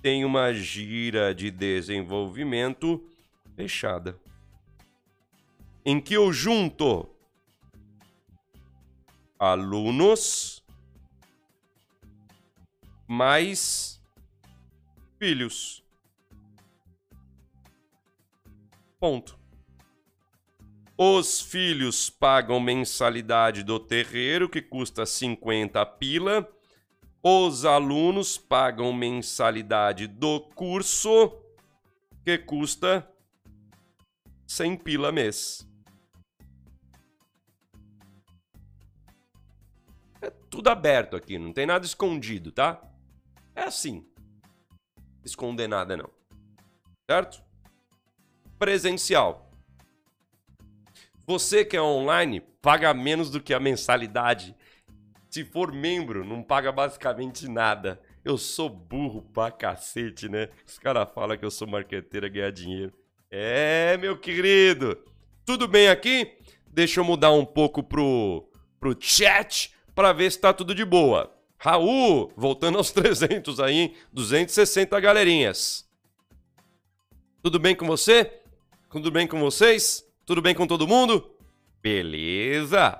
[0.00, 3.02] tem uma gira de desenvolvimento
[3.56, 4.18] fechada,
[5.84, 7.08] em que eu junto
[9.38, 10.62] alunos
[13.06, 14.00] mais
[15.18, 15.82] filhos.
[18.98, 19.43] Ponto.
[20.96, 26.48] Os filhos pagam mensalidade do terreiro, que custa 50 pila
[27.26, 31.32] os alunos pagam mensalidade do curso
[32.22, 33.10] que custa
[34.46, 35.66] 100 pila mês.
[40.20, 42.78] É tudo aberto aqui, não tem nada escondido, tá?
[43.54, 44.06] É assim.
[45.24, 46.10] Esconder nada, não.
[47.10, 47.42] Certo?
[48.58, 49.43] Presencial.
[51.26, 54.54] Você que é online, paga menos do que a mensalidade.
[55.30, 58.00] Se for membro, não paga basicamente nada.
[58.22, 60.48] Eu sou burro pra cacete, né?
[60.66, 62.92] Os caras falam que eu sou marqueteiro a ganhar dinheiro.
[63.30, 64.98] É, meu querido.
[65.44, 66.36] Tudo bem aqui?
[66.66, 71.34] Deixa eu mudar um pouco pro, pro chat para ver se tá tudo de boa.
[71.56, 73.94] Raul, voltando aos 300 aí, hein?
[74.12, 75.88] 260 galerinhas.
[77.42, 78.30] Tudo bem com você?
[78.90, 80.03] Tudo bem com vocês?
[80.26, 81.30] Tudo bem com todo mundo?
[81.82, 82.98] Beleza!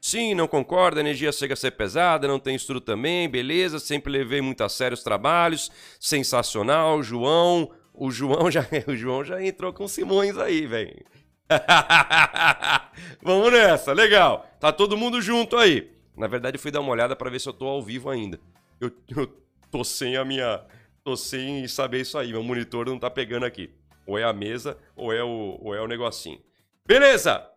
[0.00, 4.10] Sim, não concordo, a energia chega a ser pesada, não tem estudo também, beleza, sempre
[4.10, 9.72] levei muito a sério os trabalhos, sensacional, João, o João já, o João já entrou
[9.72, 11.04] com Simões aí, velho.
[13.22, 14.46] Vamos nessa, legal.
[14.58, 15.90] Tá todo mundo junto aí.
[16.16, 18.40] Na verdade, fui dar uma olhada para ver se eu tô ao vivo ainda.
[18.80, 19.26] Eu, eu
[19.70, 20.62] tô sem a minha.
[21.04, 22.32] tô sem saber isso aí.
[22.32, 23.70] Meu monitor não tá pegando aqui.
[24.10, 26.42] Ou é a mesa, ou é o, ou é o negocinho.
[26.84, 27.48] Beleza!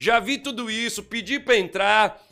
[0.00, 2.22] Já vi tudo isso, pedi pra entrar.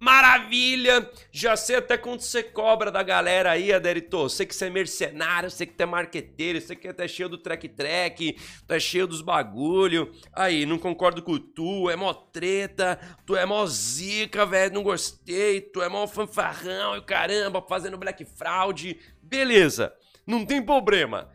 [0.00, 1.08] Maravilha!
[1.30, 4.28] Já sei até quanto você cobra da galera aí, Aderito.
[4.28, 7.38] Sei que você é mercenário, sei que você é marqueteiro, sei que tá cheio do
[7.38, 10.12] track-track, tá cheio dos bagulho.
[10.32, 15.60] Aí, não concordo com tu, é mó treta, tu é mó zica, velho, não gostei,
[15.60, 18.98] tu é mó fanfarrão e caramba, fazendo black fraud.
[19.22, 19.94] Beleza,
[20.26, 21.32] não tem problema.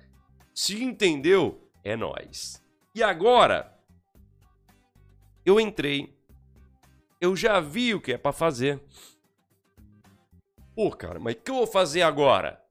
[0.59, 2.61] Se entendeu, é nós.
[2.93, 3.73] E agora,
[5.45, 6.13] eu entrei
[7.21, 8.77] eu já vi o que é para fazer.
[10.75, 12.61] Pô, cara, mas o que eu vou fazer agora?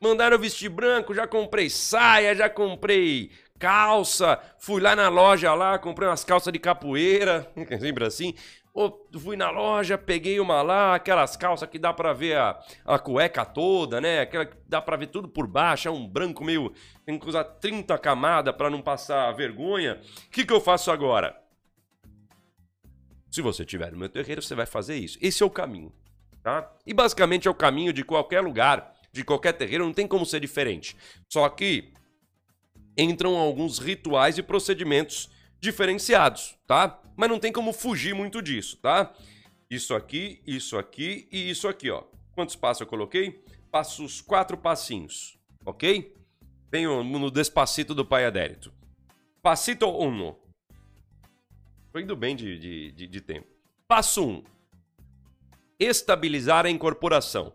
[0.00, 5.78] Mandaram eu vestir branco, já comprei saia, já comprei calça, fui lá na loja lá,
[5.78, 7.48] comprei umas calças de capoeira,
[7.78, 8.34] sempre assim.
[8.74, 12.98] Ou fui na loja, peguei uma lá, aquelas calças que dá pra ver a, a
[12.98, 14.18] cueca toda, né?
[14.18, 16.74] Aquela que dá pra ver tudo por baixo, é um branco meio.
[17.06, 20.00] Tem que usar 30 camadas pra não passar vergonha.
[20.26, 21.40] O que, que eu faço agora?
[23.30, 25.18] Se você tiver no meu terreiro, você vai fazer isso.
[25.22, 25.92] Esse é o caminho,
[26.42, 26.68] tá?
[26.84, 30.40] E basicamente é o caminho de qualquer lugar, de qualquer terreiro, não tem como ser
[30.40, 30.96] diferente.
[31.32, 31.92] Só que
[32.98, 35.30] entram alguns rituais e procedimentos
[35.64, 37.00] diferenciados, tá?
[37.16, 39.12] Mas não tem como fugir muito disso, tá?
[39.68, 42.04] Isso aqui, isso aqui e isso aqui, ó.
[42.32, 43.42] Quantos passos eu coloquei?
[43.70, 46.14] Passo os quatro passinhos, ok?
[46.70, 48.72] Venho no despacito do Pai Adérito.
[49.42, 50.38] Passito uno.
[51.92, 53.46] Tô indo bem de, de, de, de tempo.
[53.86, 54.28] Passo 1.
[54.28, 54.44] Um,
[55.78, 57.52] estabilizar a incorporação.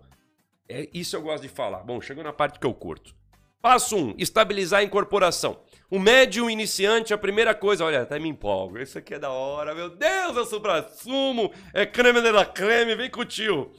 [0.67, 1.80] É isso eu gosto de falar.
[1.80, 3.13] Bom, chegou na parte que eu curto.
[3.62, 4.00] Passo 1.
[4.00, 5.60] Um, estabilizar a incorporação.
[5.91, 8.78] O médium iniciante, a primeira coisa, olha, até me empolgo.
[8.78, 13.10] Isso aqui é da hora, meu Deus, é supra-sumo, é creme de la creme, vem
[13.10, 13.71] com o tio.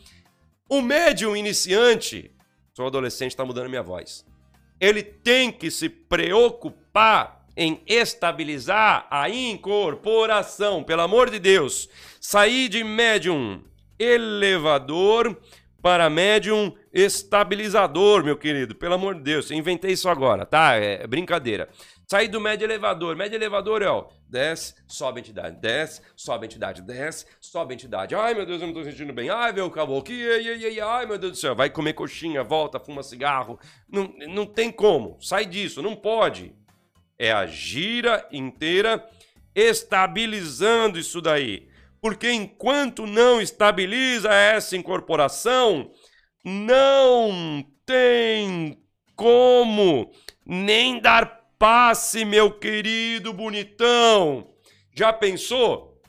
[0.68, 2.35] O médium iniciante,
[2.75, 4.27] sou adolescente, tá mudando minha voz.
[4.81, 10.83] Ele tem que se preocupar em estabilizar a incorporação.
[10.83, 11.88] Pelo amor de Deus,
[12.20, 13.62] sair de médium
[13.99, 15.38] elevador
[15.81, 18.74] para médium estabilizador, meu querido.
[18.74, 20.74] Pelo amor de Deus, eu inventei isso agora, tá?
[20.74, 21.68] É brincadeira.
[22.07, 23.14] Sair do médio elevador.
[23.14, 27.76] Médio elevador é, ó, desce, sobe a entidade, desce, sobe a entidade, desce, sobe a
[27.76, 28.14] entidade.
[28.14, 29.31] Ai, meu Deus, eu não tô sentindo bem.
[29.31, 31.55] Ai, meu caboclo, ai, ai, ai, ai, meu Deus do céu.
[31.55, 33.59] Vai comer coxinha, volta, fuma cigarro.
[33.88, 35.16] Não, não tem como.
[35.20, 36.53] Sai disso, não pode
[37.20, 39.07] é a gira inteira
[39.55, 41.68] estabilizando isso daí.
[42.00, 45.90] Porque enquanto não estabiliza essa incorporação,
[46.44, 48.79] não tem
[49.14, 50.11] como
[50.44, 54.46] nem dar passe, meu querido bonitão.
[54.92, 56.00] Já pensou?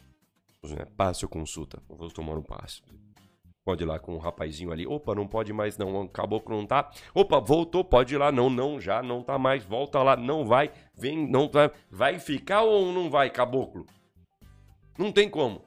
[0.96, 1.82] Passe ou consulta?
[1.90, 2.82] Vou tomar um passe.
[3.64, 4.88] Pode ir lá com o um rapazinho ali.
[4.88, 6.08] Opa, não pode mais não.
[6.08, 6.90] Caboclo não tá.
[7.14, 8.32] Opa, voltou, pode ir lá.
[8.32, 9.64] Não, não, já não tá mais.
[9.64, 10.72] Volta lá, não vai.
[10.96, 11.72] Vem, não vai.
[11.90, 13.86] Vai ficar ou não vai, caboclo?
[14.98, 15.64] Não tem como.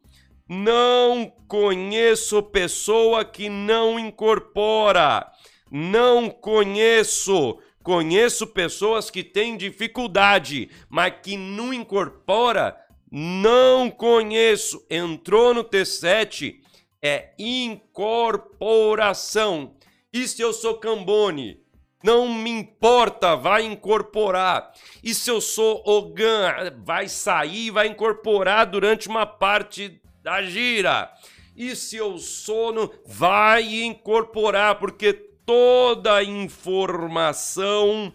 [0.48, 5.30] Não conheço pessoa que não incorpora.
[5.70, 7.58] Não conheço.
[7.82, 12.74] Conheço pessoas que têm dificuldade, mas que não incorpora.
[13.10, 14.86] Não conheço.
[14.90, 16.60] Entrou no T7
[17.02, 19.74] é incorporação.
[20.12, 21.60] E se eu sou Cambone?
[22.02, 24.72] Não me importa, vai incorporar.
[25.02, 31.10] E se eu sou Ogan, vai sair vai incorporar durante uma parte da gira.
[31.56, 38.12] E se eu sono, vai incorporar, porque toda informação,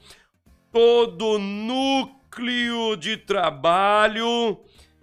[0.72, 4.60] todo núcleo de trabalho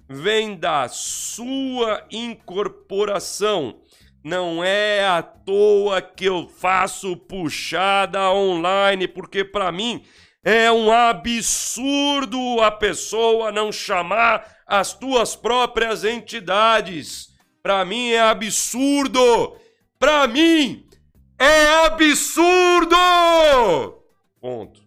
[0.09, 3.81] vem da sua incorporação.
[4.23, 10.05] Não é à toa que eu faço puxada online, porque para mim
[10.45, 17.31] é um absurdo a pessoa não chamar as tuas próprias entidades.
[17.61, 19.57] Para mim é absurdo.
[19.99, 20.87] Para mim
[21.37, 22.97] é absurdo.
[24.41, 24.81] Ponto.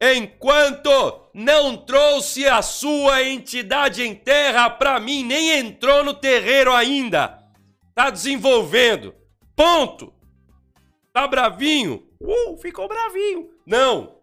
[0.00, 7.45] Enquanto não trouxe a sua entidade em terra para mim, nem entrou no terreiro ainda.
[7.96, 9.14] Tá desenvolvendo.
[9.56, 10.12] Ponto.
[11.14, 12.06] Tá bravinho?
[12.20, 13.48] Uh, ficou bravinho.
[13.64, 14.18] Não.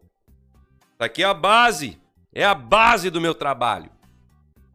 [0.95, 1.99] Tá aqui a base.
[2.31, 3.89] É a base do meu trabalho.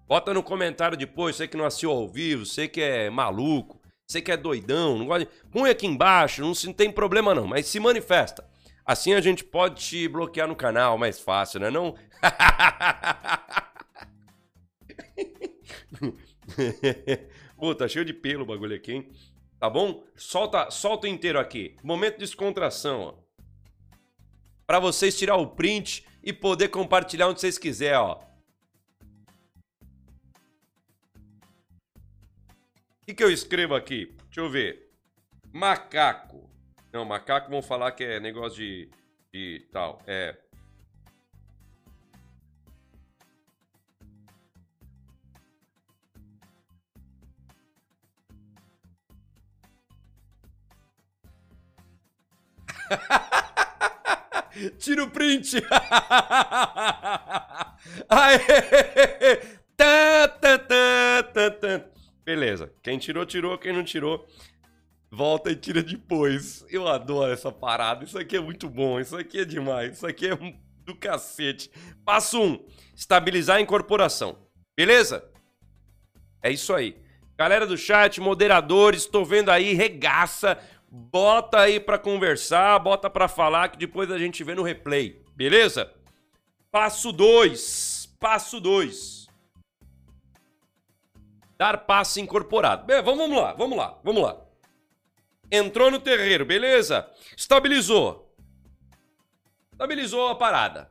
[0.09, 4.21] Bota no comentário depois, você que não assistiu ao vivo, você que é maluco, você
[4.21, 5.31] que é doidão, não gosta de...
[5.53, 8.45] Põe aqui embaixo, não, não tem problema não, mas se manifesta.
[8.85, 11.71] Assim a gente pode te bloquear no canal mais fácil, né?
[11.71, 11.95] Não.
[17.59, 19.13] Pô, tá cheio de pelo o bagulho aqui, hein?
[19.59, 20.05] Tá bom?
[20.15, 21.77] Solta, solta inteiro aqui.
[21.83, 23.15] Momento de descontração, ó.
[24.65, 28.21] Pra vocês tirar o print e poder compartilhar onde vocês quiserem, ó.
[33.09, 34.15] O que, eu escrevo aqui?
[34.27, 34.93] Deixa eu ver.
[35.53, 36.49] Macaco.
[36.93, 38.91] Não, macaco vão falar que é negócio de,
[39.33, 40.01] de tal.
[40.07, 40.39] É.
[54.79, 55.57] Tira o print!
[58.09, 59.37] Aê!
[59.77, 61.85] Tá, tá, tá, tá, tá.
[62.25, 62.73] Beleza.
[62.83, 63.57] Quem tirou, tirou.
[63.57, 64.27] Quem não tirou,
[65.11, 66.65] volta e tira depois.
[66.69, 68.05] Eu adoro essa parada.
[68.05, 68.99] Isso aqui é muito bom.
[68.99, 69.97] Isso aqui é demais.
[69.97, 70.37] Isso aqui é
[70.85, 71.71] do cacete.
[72.05, 72.45] Passo 1.
[72.45, 74.39] Um, estabilizar a incorporação.
[74.77, 75.25] Beleza?
[76.43, 76.97] É isso aí.
[77.37, 80.59] Galera do chat, moderadores, estou vendo aí, regaça.
[80.91, 85.23] Bota aí para conversar, bota para falar que depois a gente vê no replay.
[85.37, 85.93] Beleza?
[86.71, 88.17] Passo 2.
[88.19, 89.29] Passo 2.
[91.59, 92.87] Dar passe incorporado.
[92.87, 94.41] Bem, vamos lá, vamos lá, vamos lá.
[95.51, 97.11] Entrou no terreiro, beleza?
[97.37, 98.35] Estabilizou.
[99.73, 100.91] Estabilizou a parada.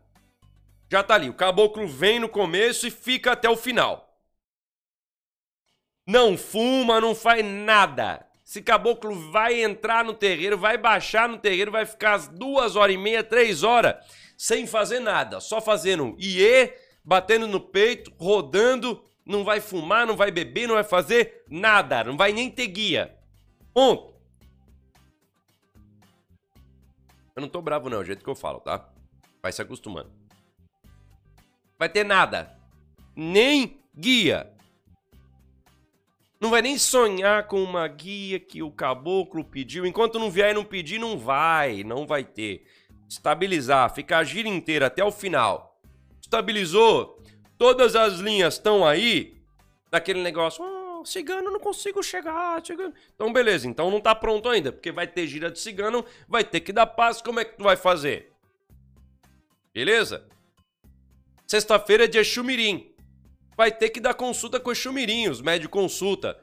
[0.91, 1.29] Já tá ali.
[1.29, 4.19] O caboclo vem no começo e fica até o final.
[6.05, 8.26] Não fuma, não faz nada.
[8.47, 12.95] Esse caboclo vai entrar no terreiro, vai baixar no terreiro, vai ficar as duas horas
[12.95, 13.97] e meia, três horas,
[14.37, 15.41] sem fazer nada.
[15.41, 20.85] Só fazendo iê, batendo no peito, rodando, não vai fumar, não vai beber, não vai
[20.85, 22.05] fazer nada.
[22.05, 23.19] Não vai nem ter guia.
[23.73, 24.15] Ponto.
[27.35, 28.89] Eu não tô bravo não, é o jeito que eu falo, tá?
[29.43, 30.09] Vai se acostumando.
[31.77, 32.57] Vai ter nada.
[33.13, 34.56] Nem guia.
[36.39, 39.85] Não vai nem sonhar com uma guia que o caboclo pediu.
[39.85, 41.83] Enquanto não vier e não pedir, não vai.
[41.83, 42.65] Não vai ter.
[43.09, 45.79] Estabilizar, ficar a gira inteira até o final.
[46.21, 47.21] Estabilizou.
[47.57, 49.37] Todas as linhas estão aí.
[49.89, 50.63] Daquele negócio.
[50.63, 52.93] Oh, cigano não consigo chegar, cigano.
[53.15, 56.59] Então, beleza, então não tá pronto ainda, porque vai ter gira de cigano, vai ter
[56.59, 58.33] que dar passo, como é que tu vai fazer?
[59.73, 60.27] Beleza?
[61.45, 62.93] Sexta-feira é dia Xumirim.
[63.57, 66.39] Vai ter que dar consulta com o Xumirim, os médios consulta.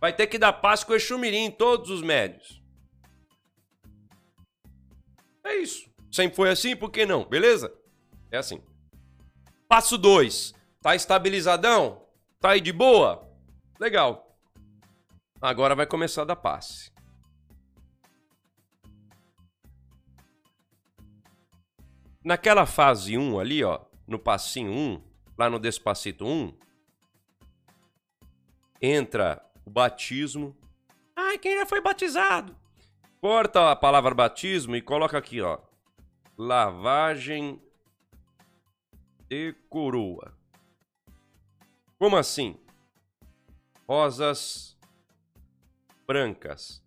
[0.00, 2.60] Vai ter que dar passo com o Xumirim, todos os médios.
[5.44, 5.88] É isso.
[6.10, 7.24] Sempre foi assim, por que não?
[7.24, 7.72] Beleza?
[8.32, 8.60] É assim.
[9.68, 10.52] Passo 2.
[10.82, 12.04] Tá estabilizadão?
[12.40, 13.30] Tá aí de boa?
[13.78, 14.36] Legal.
[15.40, 16.90] Agora vai começar a dar passe.
[22.24, 26.52] Naquela fase 1 ali, ó, no passinho 1, lá no Despacito 1,
[28.80, 30.56] entra o batismo.
[31.14, 32.56] Ai, quem já foi batizado?
[33.20, 35.58] Corta a palavra batismo e coloca aqui, ó.
[36.36, 37.60] Lavagem
[39.28, 40.36] de coroa.
[41.98, 42.58] Como assim?
[43.88, 44.76] Rosas
[46.06, 46.84] brancas.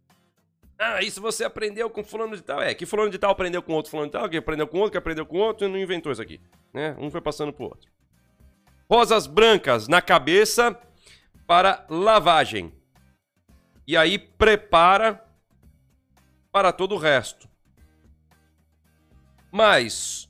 [0.78, 2.62] Ah, isso você aprendeu com fulano de tal.
[2.62, 4.92] É, que fulano de tal aprendeu com outro fulano de tal, que aprendeu com outro,
[4.92, 6.40] que aprendeu com outro e não inventou isso aqui.
[6.74, 6.96] Né?
[7.00, 7.90] Um foi passando pro outro.
[8.90, 10.76] Rosas brancas na cabeça
[11.46, 12.74] para lavagem.
[13.86, 15.24] E aí prepara
[16.52, 17.48] para todo o resto.
[19.52, 20.28] Mas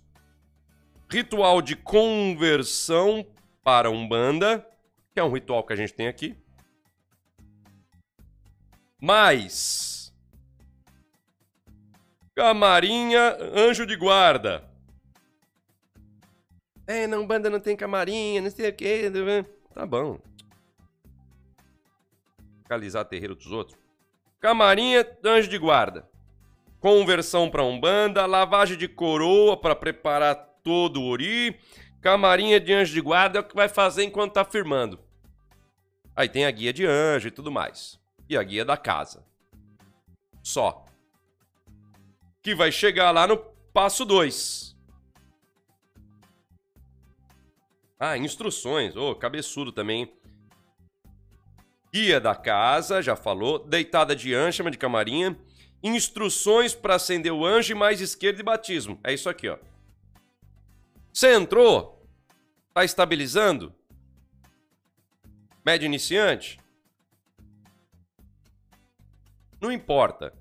[1.09, 3.25] ritual de conversão
[3.63, 4.65] para Umbanda,
[5.13, 6.37] que é um ritual que a gente tem aqui.
[9.01, 10.13] Mais
[12.35, 14.68] camarinha, anjo de guarda.
[16.89, 19.11] É, na Umbanda não tem camarinha, não sei o que.
[19.75, 20.19] Tá bom.
[22.63, 23.77] Localizar terreiro dos outros.
[24.39, 26.09] Camarinha, anjo de guarda.
[26.79, 30.33] Conversão para Umbanda, lavagem de coroa para preparar
[30.63, 31.59] todo o ori,
[32.01, 34.99] camarinha de anjo de guarda é o que vai fazer enquanto tá firmando.
[36.15, 37.99] Aí tem a guia de anjo e tudo mais.
[38.27, 39.23] E a guia da casa.
[40.41, 40.83] Só.
[42.41, 43.37] Que vai chegar lá no
[43.71, 44.78] passo 2.
[47.99, 48.95] Ah, instruções.
[48.95, 50.13] Ô, oh, cabeçudo também.
[51.93, 53.59] Guia da casa, já falou.
[53.59, 55.37] Deitada de anjo, chama de camarinha.
[55.83, 58.99] Instruções para acender o anjo mais esquerda e batismo.
[59.03, 59.57] É isso aqui, ó.
[61.11, 62.07] Você entrou?
[62.73, 63.75] Tá estabilizando?
[65.65, 66.57] Médio iniciante?
[69.59, 70.33] Não importa.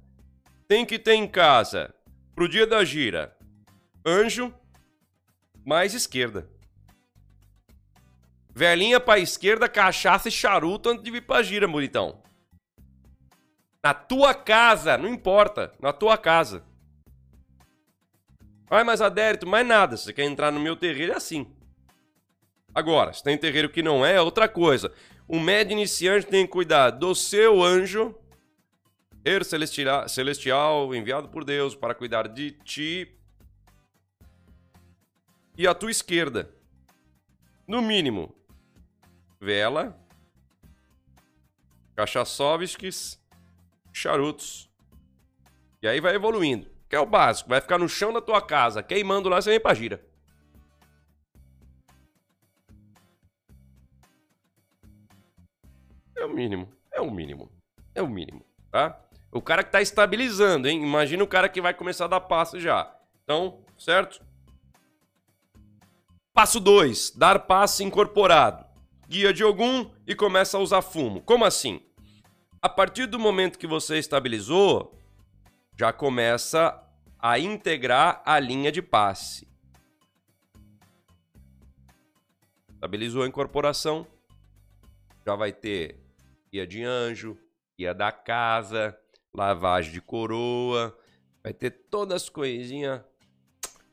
[0.68, 1.92] Tem que ter em casa,
[2.34, 3.36] pro dia da gira,
[4.06, 4.54] anjo
[5.64, 6.48] mais esquerda.
[8.58, 12.20] Velhinha pra esquerda, cachaça e charuto antes de vir pra gira, bonitão.
[13.80, 15.72] Na tua casa, não importa.
[15.80, 16.64] Na tua casa.
[18.68, 19.96] Ai, mas adérito, mais nada.
[19.96, 21.54] Se você quer entrar no meu terreiro, é assim.
[22.74, 24.92] Agora, se tem terreiro que não é, é outra coisa.
[25.28, 28.12] O médio iniciante tem que cuidar do seu anjo,
[29.24, 33.16] ser celestial, celestial, enviado por Deus para cuidar de ti
[35.56, 36.52] e a tua esquerda.
[37.64, 38.34] No mínimo,
[39.40, 39.98] vela,
[41.94, 43.20] cachaçovskis,
[43.92, 44.70] charutos.
[45.82, 46.70] E aí vai evoluindo.
[46.88, 47.50] Que é o básico.
[47.50, 50.04] Vai ficar no chão da tua casa, queimando lá, você vem pra gira.
[56.16, 56.72] É o mínimo.
[56.92, 57.50] É o mínimo.
[57.94, 59.00] É o mínimo, tá?
[59.30, 60.82] O cara que tá estabilizando, hein?
[60.82, 62.92] Imagina o cara que vai começar a dar passo já.
[63.22, 64.24] Então, certo?
[66.32, 67.10] Passo 2.
[67.10, 68.67] Dar passe incorporado
[69.08, 71.22] guia de algum e começa a usar fumo.
[71.22, 71.80] Como assim?
[72.60, 74.94] A partir do momento que você estabilizou,
[75.78, 76.84] já começa
[77.18, 79.48] a integrar a linha de passe.
[82.74, 84.06] Estabilizou a incorporação,
[85.26, 85.98] já vai ter
[86.52, 87.36] guia de anjo,
[87.76, 88.96] guia da casa,
[89.34, 90.96] lavagem de coroa,
[91.42, 93.00] vai ter todas as coisinhas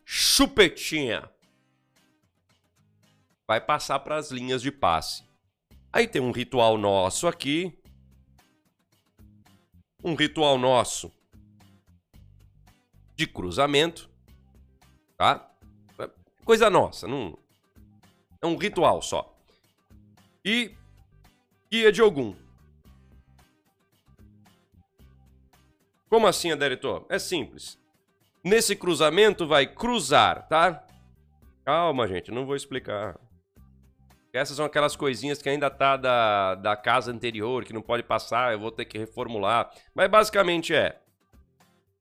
[0.03, 1.29] chupetinha
[3.47, 5.23] vai passar para as linhas de passe.
[5.91, 7.77] Aí tem um ritual nosso aqui.
[10.03, 11.11] Um ritual nosso
[13.15, 14.09] de cruzamento,
[15.17, 15.49] tá?
[16.43, 17.39] Coisa nossa, não
[18.45, 19.35] é um ritual só.
[20.43, 20.75] E
[21.71, 22.35] guia de algum.
[26.07, 27.05] Como assim, Aderitor?
[27.09, 27.79] É simples.
[28.43, 30.85] Nesse cruzamento vai cruzar, tá?
[31.65, 33.19] Calma, gente, não vou explicar.
[34.35, 38.51] Essas são aquelas coisinhas que ainda tá da, da casa anterior, que não pode passar,
[38.51, 39.73] eu vou ter que reformular.
[39.93, 41.01] Mas basicamente é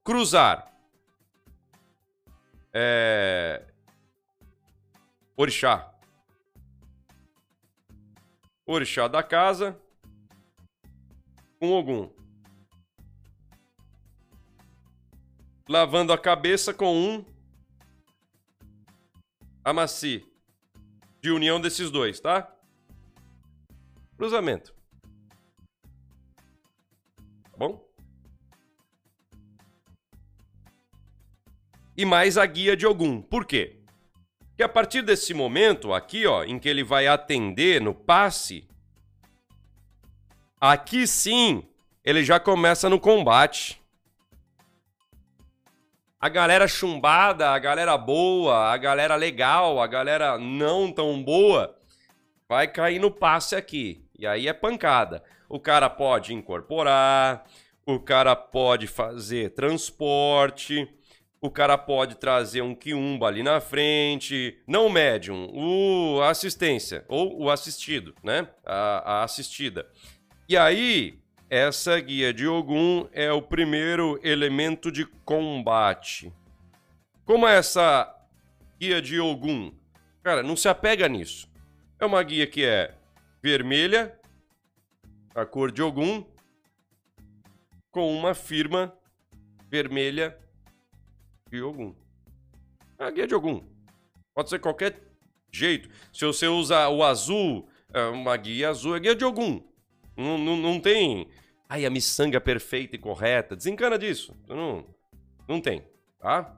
[0.02, 0.68] cruzar.
[2.72, 3.62] É...
[5.36, 5.94] Orixá.
[8.66, 9.80] Orixá da casa
[11.60, 12.10] com Ogum.
[15.68, 17.24] Lavando a cabeça com um
[19.64, 20.33] Amaci
[21.24, 22.54] de união desses dois, tá?
[24.14, 24.74] Cruzamento.
[27.44, 27.82] Tá bom?
[31.96, 33.22] E mais a guia de algum.
[33.22, 33.80] Por quê?
[34.48, 38.68] Porque a partir desse momento aqui, ó, em que ele vai atender no passe,
[40.60, 41.66] aqui sim,
[42.04, 43.82] ele já começa no combate.
[46.24, 51.78] A galera chumbada, a galera boa, a galera legal, a galera não tão boa,
[52.48, 54.02] vai cair no passe aqui.
[54.18, 55.22] E aí é pancada.
[55.50, 57.44] O cara pode incorporar,
[57.84, 60.88] o cara pode fazer transporte,
[61.42, 67.38] o cara pode trazer um quiumba ali na frente, não o médium, o assistência, ou
[67.38, 68.48] o assistido, né?
[68.64, 69.86] A, a assistida.
[70.48, 76.32] E aí, essa guia de Ogum é o primeiro elemento de combate.
[77.24, 78.12] Como é essa
[78.78, 79.72] guia de Ogum?
[80.22, 81.48] Cara, não se apega nisso.
[81.98, 82.94] É uma guia que é
[83.42, 84.18] vermelha,
[85.34, 86.24] a cor de Ogum,
[87.90, 88.96] com uma firma
[89.70, 90.36] vermelha
[91.50, 91.94] de Ogum.
[92.98, 93.62] É a guia de Ogum.
[94.34, 95.00] Pode ser qualquer
[95.52, 95.88] jeito.
[96.12, 99.62] Se você usa o azul, é uma guia azul, é guia de Ogum.
[100.16, 101.28] Não, não, não tem.
[101.68, 103.56] Ai, a miçanga perfeita e correta.
[103.56, 104.34] Desencana disso.
[104.48, 104.84] Não,
[105.48, 105.84] não tem,
[106.18, 106.54] tá?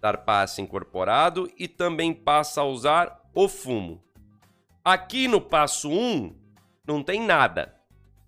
[0.00, 4.02] Dar passe incorporado e também passa a usar o fumo.
[4.84, 6.34] Aqui no passo 1,
[6.86, 7.80] não tem nada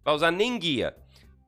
[0.04, 0.96] vai usar nem guia.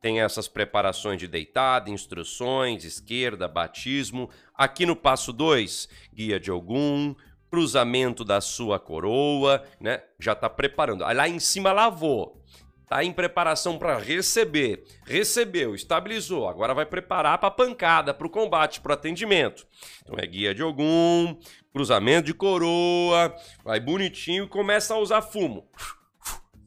[0.00, 4.28] Tem essas preparações de deitada, instruções, esquerda, batismo.
[4.54, 7.14] Aqui no passo 2, guia de algum,
[7.54, 10.02] cruzamento da sua coroa, né?
[10.18, 11.02] Já tá preparando.
[11.02, 12.42] Lá em cima lavou.
[12.88, 14.84] Tá em preparação para receber.
[15.06, 16.48] Recebeu, estabilizou.
[16.48, 19.66] Agora vai preparar para pancada, para o combate, para o atendimento.
[20.02, 21.36] Então é guia de algum,
[21.72, 23.34] cruzamento de coroa,
[23.64, 25.68] vai bonitinho e começa a usar fumo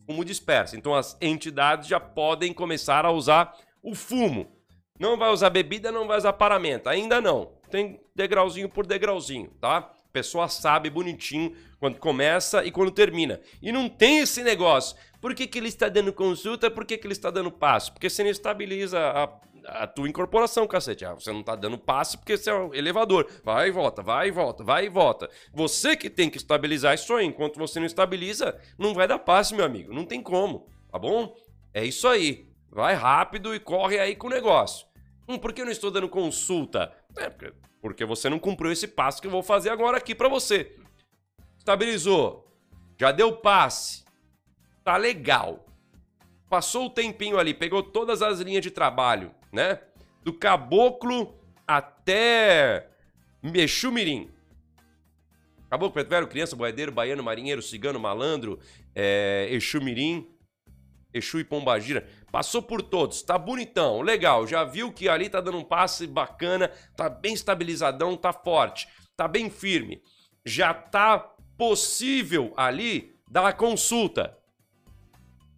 [0.07, 0.77] fumo disperso.
[0.77, 4.47] Então as entidades já podem começar a usar o fumo.
[4.97, 6.87] Não vai usar bebida, não vai usar paramento.
[6.87, 7.51] Ainda não.
[7.69, 9.91] Tem degrauzinho por degrauzinho, tá?
[10.11, 13.39] Pessoa sabe bonitinho quando começa e quando termina.
[13.61, 14.97] E não tem esse negócio.
[15.21, 16.69] Por que, que ele está dando consulta?
[16.71, 17.93] Por que, que ele está dando passo?
[17.93, 19.29] Porque você não estabiliza a,
[19.83, 21.05] a tua incorporação, cacete.
[21.05, 23.27] Ah, você não tá dando passe porque você é um elevador.
[23.43, 25.29] Vai e volta, vai e volta, vai e volta.
[25.53, 27.25] Você que tem que estabilizar isso aí.
[27.25, 29.93] Enquanto você não estabiliza, não vai dar passe, meu amigo.
[29.93, 31.35] Não tem como, tá bom?
[31.73, 32.47] É isso aí.
[32.71, 34.87] Vai rápido e corre aí com o negócio.
[35.27, 36.93] Hum, por que eu não estou dando consulta?
[37.17, 37.53] É, porque
[38.05, 40.75] você não cumpriu esse passo que eu vou fazer agora aqui para você.
[41.57, 42.51] Estabilizou.
[42.97, 44.03] Já deu passe.
[44.83, 45.65] Tá legal.
[46.49, 49.79] Passou o tempinho ali, pegou todas as linhas de trabalho né?
[50.23, 51.35] Do caboclo
[51.65, 52.89] até
[53.41, 54.29] Mexumirim.
[55.69, 58.59] Caboclo, preto velho, criança, boiadeiro, baiano, marinheiro, cigano, malandro,
[58.95, 60.29] é, Exumirim,
[61.17, 62.07] Exu e Pombagira.
[62.31, 64.47] Passou por todos, tá bonitão, legal.
[64.47, 69.27] Já viu que ali tá dando um passe bacana, tá bem estabilizadão, tá forte, tá
[69.27, 70.01] bem firme.
[70.45, 71.19] Já tá
[71.57, 74.37] possível ali dar consulta.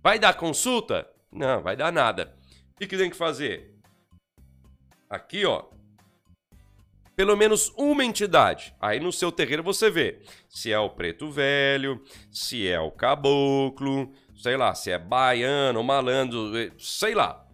[0.02, 1.08] Vai dar consulta?
[1.32, 2.36] Não, vai dar nada.
[2.76, 3.76] O que tem que fazer?
[5.10, 5.66] Aqui, ó.
[7.16, 8.74] Pelo menos uma entidade.
[8.80, 12.02] Aí no seu terreiro você vê se é o preto velho,
[12.32, 17.46] se é o caboclo, sei lá, se é baiano, malandro, eh, sei lá.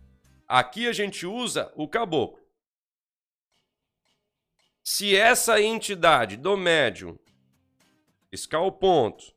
[0.47, 2.39] Aqui a gente usa o caboclo.
[4.83, 7.17] Se essa entidade do médium
[8.29, 9.33] piscar o ponto,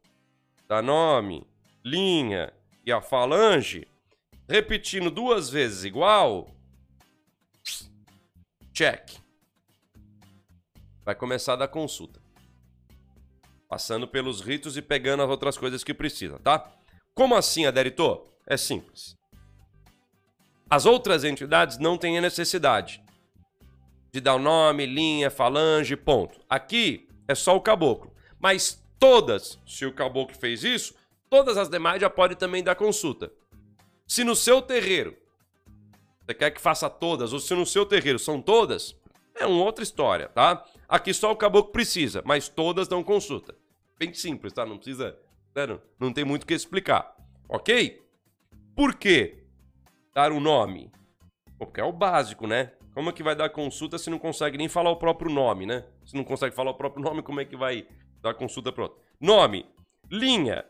[0.68, 1.46] dá nome,
[1.82, 2.53] linha
[2.84, 3.88] e a falange,
[4.46, 6.55] repetindo duas vezes igual,
[8.74, 9.11] Check.
[11.03, 12.20] Vai começar da consulta.
[13.68, 16.78] Passando pelos ritos e pegando as outras coisas que precisa, tá?
[17.19, 18.23] Como assim, Aderito?
[18.47, 19.16] É simples.
[20.71, 23.03] As outras entidades não têm a necessidade
[24.12, 26.39] de dar o nome, linha, falange, ponto.
[26.49, 28.14] Aqui é só o caboclo.
[28.39, 30.95] Mas todas, se o caboclo fez isso,
[31.29, 33.33] todas as demais já podem também dar consulta.
[34.07, 35.19] Se no seu terreiro
[36.25, 38.95] você quer que faça todas, ou se no seu terreiro são todas,
[39.35, 40.64] é uma outra história, tá?
[40.89, 43.57] Aqui só o caboclo precisa, mas todas dão consulta.
[43.99, 44.64] Bem simples, tá?
[44.64, 45.19] Não precisa.
[45.67, 47.17] Não, não tem muito o que explicar.
[47.49, 48.03] Ok?
[48.77, 49.45] Por que
[50.15, 50.93] dar um nome?
[51.59, 52.73] Porque é o básico, né?
[52.95, 55.85] Como é que vai dar consulta se não consegue nem falar o próprio nome, né?
[56.05, 57.87] Se não consegue falar o próprio nome, como é que vai
[58.21, 58.97] dar consulta pronto?
[59.21, 59.67] Nome,
[60.11, 60.65] linha.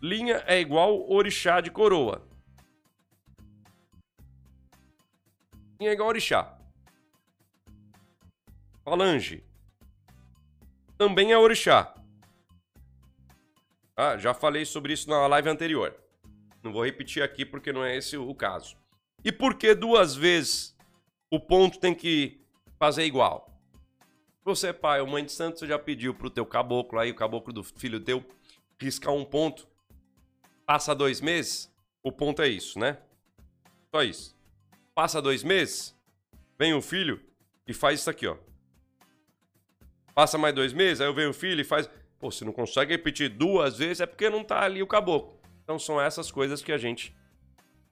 [0.00, 2.26] Linha é igual orixá de coroa.
[5.80, 6.58] é igual orixá.
[8.84, 9.44] Falange.
[10.98, 11.94] Também é orixá.
[14.00, 15.94] Ah, já falei sobre isso na live anterior.
[16.62, 18.74] Não vou repetir aqui porque não é esse o caso.
[19.22, 20.74] E por que duas vezes
[21.30, 22.40] o ponto tem que
[22.78, 23.50] fazer igual?
[24.42, 27.14] Você, é pai ou mãe de santo, você já pediu pro teu caboclo aí, o
[27.14, 28.24] caboclo do filho teu,
[28.80, 29.68] riscar um ponto.
[30.64, 31.70] Passa dois meses,
[32.02, 32.96] o ponto é isso, né?
[33.94, 34.34] Só isso.
[34.94, 35.94] Passa dois meses,
[36.58, 37.20] vem o filho
[37.66, 38.38] e faz isso aqui, ó.
[40.14, 41.88] Passa mais dois meses, aí vem o filho e faz.
[42.20, 45.40] Pô, se não consegue repetir duas vezes, é porque não tá ali o caboclo.
[45.64, 47.16] Então são essas coisas que a gente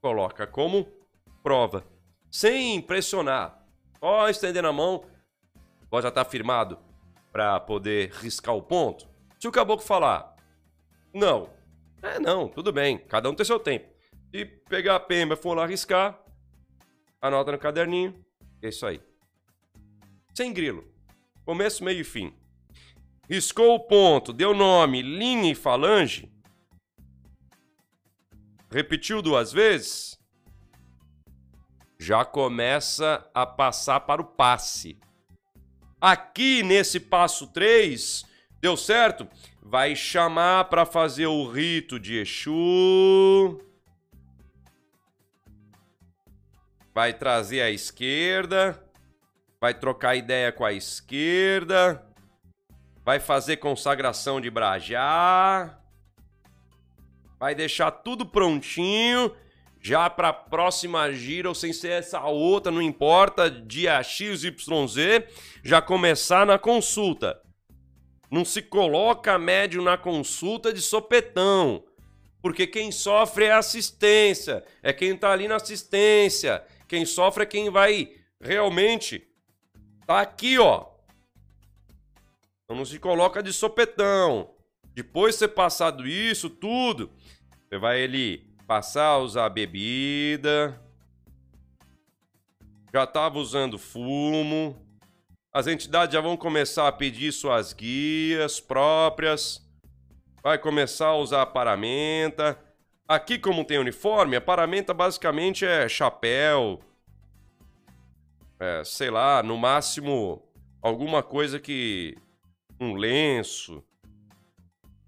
[0.03, 0.87] coloca como
[1.43, 1.85] prova.
[2.31, 3.67] Sem pressionar.
[3.99, 5.05] Só estendendo a mão.
[5.89, 6.79] Pode já tá firmado
[7.33, 9.09] para poder riscar o ponto.
[9.41, 10.37] Se o caboclo falar,
[11.15, 11.49] não,
[12.03, 13.89] é não, tudo bem, cada um tem seu tempo.
[14.31, 16.23] Se pegar a pemba e for lá riscar,
[17.21, 18.23] anota no caderninho,
[18.61, 19.01] é isso aí.
[20.35, 20.85] Sem grilo.
[21.45, 22.35] Começo, meio e fim.
[23.29, 26.33] Riscou o ponto, deu nome, linha e falange.
[28.71, 30.19] Repetiu duas vezes.
[31.99, 34.99] Já começa a passar para o passe.
[36.01, 38.25] Aqui nesse passo 3,
[38.61, 39.29] deu certo?
[39.61, 43.61] Vai chamar para fazer o rito de Exu.
[46.95, 48.83] Vai trazer a esquerda
[49.61, 52.05] vai trocar ideia com a esquerda,
[53.09, 55.79] vai fazer consagração de Brajá,
[57.41, 59.35] vai deixar tudo prontinho
[59.81, 64.53] já para a próxima gira, ou sem ser essa outra, não importa, dia XYZ,
[65.65, 67.41] já começar na consulta.
[68.31, 71.83] Não se coloca médio na consulta de sopetão,
[72.43, 76.63] porque quem sofre é a assistência, é quem está ali na assistência.
[76.87, 79.27] Quem sofre é quem vai realmente
[80.07, 80.98] Tá aqui, ó.
[82.69, 84.51] Então não se coloca de sopetão.
[84.95, 87.11] Depois de ser passado isso tudo,
[87.65, 90.79] você vai ele passar a usar bebida.
[92.93, 94.77] Já estava usando fumo.
[95.51, 99.67] As entidades já vão começar a pedir suas guias próprias.
[100.43, 102.63] Vai começar a usar a paramenta.
[103.09, 106.81] Aqui, como tem uniforme, a paramenta basicamente é chapéu,
[108.61, 110.47] é, sei lá, no máximo
[110.83, 112.15] alguma coisa que.
[112.81, 113.83] Um lenço.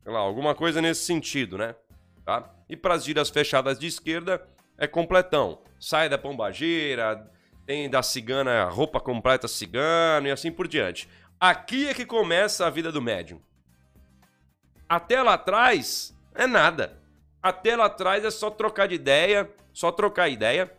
[0.02, 1.74] Sei lá, alguma coisa nesse sentido, né?
[2.24, 2.52] Tá?
[2.68, 4.46] E para as giras fechadas de esquerda
[4.78, 5.62] é completão.
[5.78, 7.30] Sai da pombageira,
[7.66, 11.08] tem da cigana roupa completa cigano e assim por diante.
[11.38, 13.40] Aqui é que começa a vida do médium.
[14.88, 17.00] Até lá atrás é nada.
[17.42, 20.70] Até lá atrás é só trocar de ideia, só trocar ideia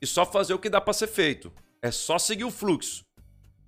[0.00, 1.52] e só fazer o que dá para ser feito.
[1.82, 3.04] É só seguir o fluxo.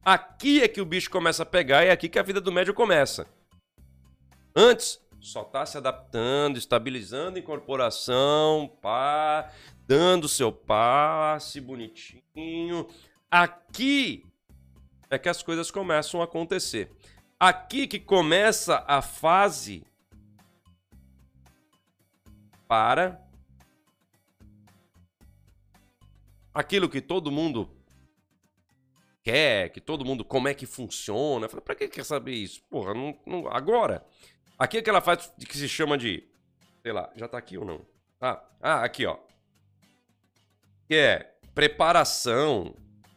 [0.05, 2.50] Aqui é que o bicho começa a pegar e é aqui que a vida do
[2.50, 3.26] médium começa.
[4.55, 9.53] Antes, só tá se adaptando, estabilizando incorporação, pá,
[9.86, 12.88] dando seu passe bonitinho.
[13.30, 14.26] Aqui
[15.09, 16.90] é que as coisas começam a acontecer.
[17.38, 19.86] Aqui que começa a fase
[22.66, 23.24] para
[26.53, 27.70] aquilo que todo mundo
[29.22, 31.46] quer, que todo mundo, como é que funciona.
[31.46, 32.62] Eu falei, pra que quer saber isso?
[32.68, 34.04] Porra, não, não, agora.
[34.58, 36.24] Aqui é que ela faz que se chama de,
[36.82, 37.84] sei lá, já tá aqui ou não?
[38.20, 39.16] Ah, ah aqui ó.
[40.88, 42.74] Que é preparação,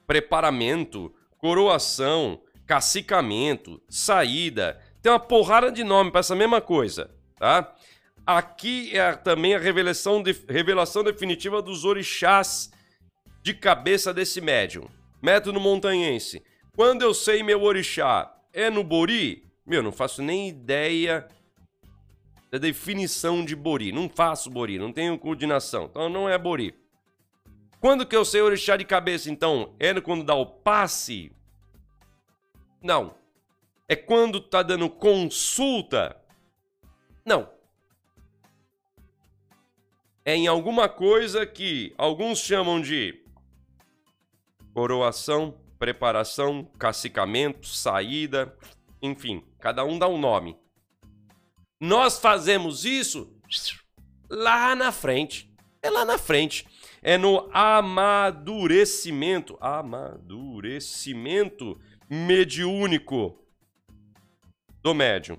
[0.08, 4.82] preparamento, coroação, cacicamento, saída.
[5.02, 7.76] Tem uma porrada de nome para essa mesma coisa, tá?
[8.26, 12.72] Aqui é também a revelação, de, revelação definitiva dos orixás
[13.44, 14.88] de cabeça desse médium.
[15.26, 16.44] Método montanhense.
[16.76, 21.28] Quando eu sei meu orixá é no Bori, meu, não faço nem ideia
[22.52, 23.92] da definição de Bori.
[23.92, 25.86] Não faço Bori, não tenho coordenação.
[25.86, 26.76] Então não é Bori.
[27.82, 29.74] Quando que eu sei orixá de cabeça, então?
[29.80, 31.32] É quando dá o passe?
[32.80, 33.16] Não.
[33.90, 36.16] É quando tá dando consulta?
[37.26, 37.50] Não
[40.26, 43.22] é em alguma coisa que alguns chamam de
[44.76, 48.56] coroação, preparação, cacicamento, saída,
[49.02, 50.60] enfim, cada um dá um nome.
[51.80, 53.34] Nós fazemos isso
[54.30, 55.50] lá na frente.
[55.82, 56.68] É lá na frente.
[57.02, 63.42] É no amadurecimento, amadurecimento mediúnico
[64.84, 65.38] do médium.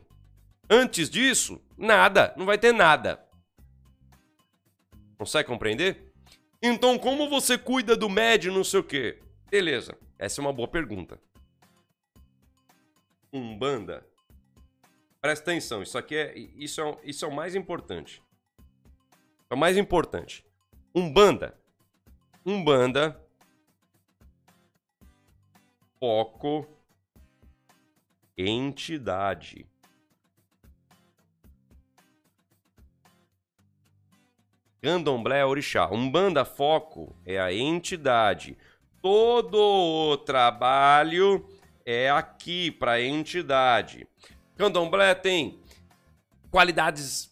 [0.71, 3.23] Antes disso, nada, não vai ter nada.
[5.19, 6.11] Consegue compreender?
[6.63, 9.19] Então, como você cuida do médium, não sei o quê?
[9.49, 11.21] Beleza, essa é uma boa pergunta.
[13.33, 14.07] Umbanda.
[15.21, 18.23] Presta atenção, isso aqui é isso é, isso é o mais importante.
[19.49, 20.45] É o mais importante.
[20.95, 21.57] Umbanda.
[22.45, 23.21] Umbanda.
[25.99, 26.67] Foco.
[28.37, 29.67] Entidade.
[34.83, 35.91] Candomblé é orixá.
[35.91, 38.57] Umbanda foco é a entidade.
[39.03, 39.59] Todo
[40.13, 41.47] o trabalho
[41.85, 44.07] é aqui para a entidade.
[44.57, 45.61] Candomblé tem
[46.51, 47.31] qualidades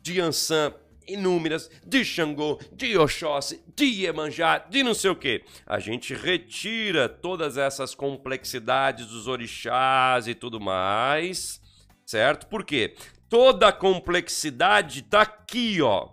[0.00, 0.74] de Ansan
[1.06, 5.44] inúmeras, de Xangô, de Oxóssi, de Iemanjá, de não sei o que.
[5.66, 11.60] A gente retira todas essas complexidades dos orixás e tudo mais,
[12.06, 12.46] certo?
[12.46, 12.94] Por quê?
[13.28, 16.10] Toda a complexidade tá aqui, ó.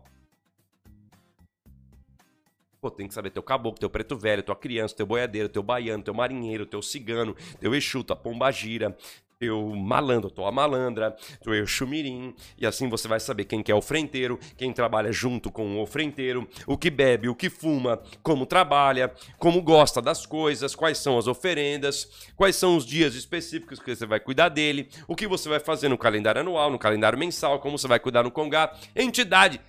[2.82, 6.02] Pô, tem que saber teu caboclo, teu preto velho, tua criança, teu boiadeiro, teu baiano,
[6.02, 8.96] teu marinheiro, teu cigano, teu exu, tua pombagira,
[9.38, 11.14] teu malandro, tua malandra,
[11.44, 15.12] teu exu mirim, e assim você vai saber quem que é o frenteiro, quem trabalha
[15.12, 20.26] junto com o frenteiro, o que bebe, o que fuma, como trabalha, como gosta das
[20.26, 24.88] coisas, quais são as oferendas, quais são os dias específicos que você vai cuidar dele,
[25.06, 28.24] o que você vai fazer no calendário anual, no calendário mensal, como você vai cuidar
[28.24, 29.60] no congá, entidade,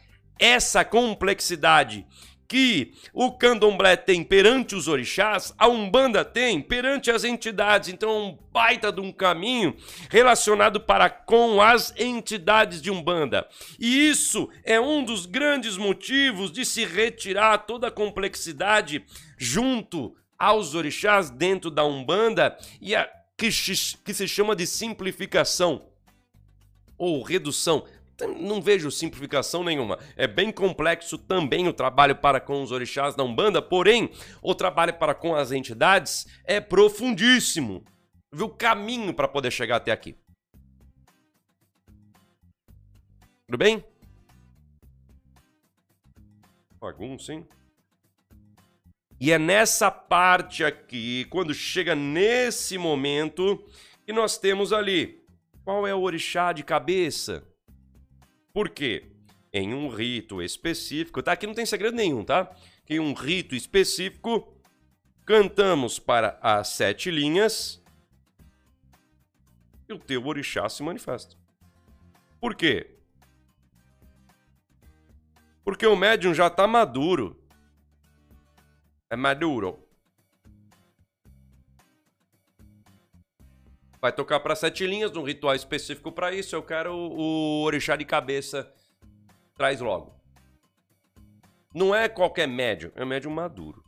[0.40, 2.06] essa complexidade
[2.50, 7.88] que o candomblé tem perante os orixás, a Umbanda tem perante as entidades.
[7.88, 9.76] Então, é um baita de um caminho
[10.10, 13.46] relacionado para com as entidades de Umbanda.
[13.78, 19.04] E isso é um dos grandes motivos de se retirar toda a complexidade
[19.38, 25.86] junto aos orixás dentro da Umbanda e a, que, se chama de simplificação
[26.98, 27.84] ou redução
[28.26, 29.98] não vejo simplificação nenhuma.
[30.16, 34.10] É bem complexo também o trabalho para com os orixás da Umbanda, porém,
[34.42, 37.84] o trabalho para com as entidades é profundíssimo.
[38.32, 40.16] Viu o caminho para poder chegar até aqui.
[43.46, 43.84] Tudo bem?
[46.80, 47.46] Bagunça, hein?
[49.20, 53.62] E é nessa parte aqui, quando chega nesse momento,
[54.06, 55.22] que nós temos ali.
[55.62, 57.46] Qual é o orixá de cabeça?
[58.52, 59.12] Por quê?
[59.52, 61.32] Em um rito específico, tá?
[61.32, 62.54] Aqui não tem segredo nenhum, tá?
[62.88, 64.56] Em um rito específico,
[65.24, 67.82] cantamos para as sete linhas
[69.88, 71.36] e o teu orixá se manifesta.
[72.40, 72.96] Por quê?
[75.64, 77.40] Porque o médium já está maduro.
[79.10, 79.86] É maduro.
[84.00, 86.56] Vai tocar para sete linhas, num ritual específico para isso.
[86.56, 88.72] Eu quero o, o orixá de cabeça.
[89.54, 90.18] Traz logo.
[91.74, 93.84] Não é qualquer médium, é um médium maduro.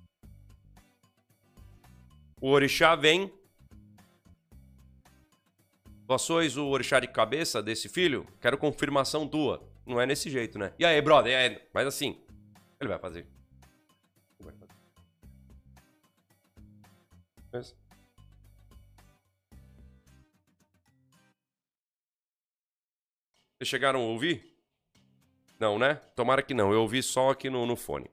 [2.40, 3.32] O orixá vem.
[6.06, 8.26] Vós sois o orixá de cabeça desse filho?
[8.40, 9.66] Quero confirmação tua.
[9.86, 10.74] Não é nesse jeito, né?
[10.78, 11.32] E aí, brother?
[11.32, 12.22] É, mas assim,
[12.78, 13.26] ele vai fazer.
[14.38, 14.72] Ele vai fazer.
[17.52, 17.81] Mas...
[23.62, 24.56] Vocês chegaram a ouvir?
[25.56, 25.94] Não, né?
[26.16, 26.72] Tomara que não.
[26.72, 28.10] Eu ouvi só aqui no, no fone.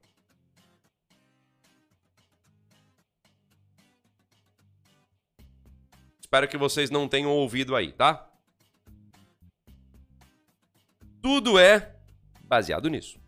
[6.22, 8.32] Espero que vocês não tenham ouvido aí, tá?
[11.20, 11.96] Tudo é
[12.44, 13.20] baseado nisso.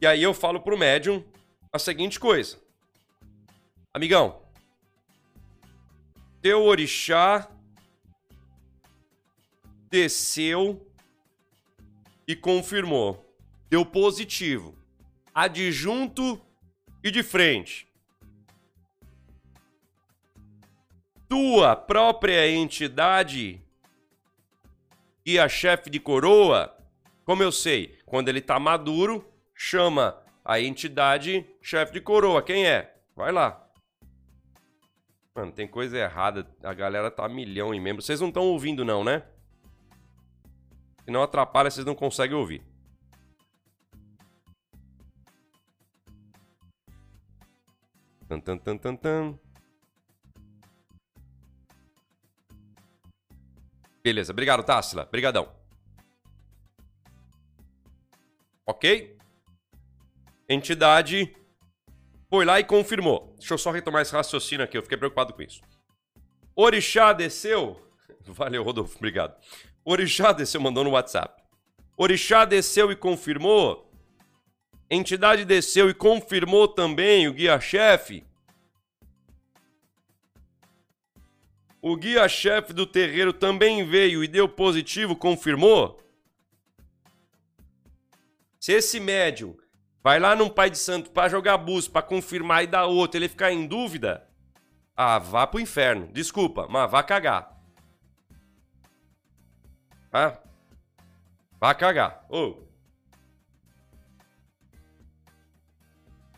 [0.00, 1.22] E aí eu falo pro médium
[1.70, 2.58] a seguinte coisa.
[3.92, 4.42] Amigão,
[6.40, 7.51] teu orixá
[9.92, 10.90] desceu
[12.26, 13.22] e confirmou.
[13.68, 14.74] Deu positivo.
[15.34, 16.40] Adjunto
[17.04, 17.86] e de frente.
[21.28, 23.60] Tua própria entidade
[25.26, 26.74] e a chefe de coroa,
[27.24, 32.42] como eu sei, quando ele tá maduro, chama a entidade chefe de coroa.
[32.42, 32.94] Quem é?
[33.14, 33.62] Vai lá.
[35.34, 36.46] Mano, tem coisa errada.
[36.62, 38.06] A galera tá milhão em membros.
[38.06, 39.22] Vocês não estão ouvindo, não, né?
[41.04, 42.62] Se não atrapalha, vocês não conseguem ouvir.
[48.28, 49.38] Tan, tan, tan, tan, tan.
[54.02, 55.04] Beleza, obrigado, Tássila.
[55.04, 55.52] Obrigadão.
[58.66, 59.16] Ok?
[60.48, 61.34] Entidade
[62.30, 63.34] foi lá e confirmou.
[63.38, 65.60] Deixa eu só retomar esse raciocínio aqui, eu fiquei preocupado com isso.
[66.56, 67.80] Orixá desceu.
[68.24, 69.36] Valeu, Rodolfo, obrigado.
[69.84, 71.42] Orixá desceu, mandou no WhatsApp.
[71.96, 73.90] Orixá desceu e confirmou.
[74.90, 78.24] Entidade desceu e confirmou também o guia-chefe.
[81.80, 86.00] O guia-chefe do terreiro também veio e deu positivo, confirmou.
[88.60, 89.56] Se esse médium
[90.04, 93.28] vai lá num pai de santo para jogar bus, para confirmar e dar outro, ele
[93.28, 94.28] ficar em dúvida,
[94.96, 96.08] ah, vá pro inferno.
[96.12, 97.51] Desculpa, mas vá cagar.
[100.12, 100.38] Ah,
[101.58, 102.26] vá cagar.
[102.28, 102.48] Ô.
[102.48, 102.72] Oh.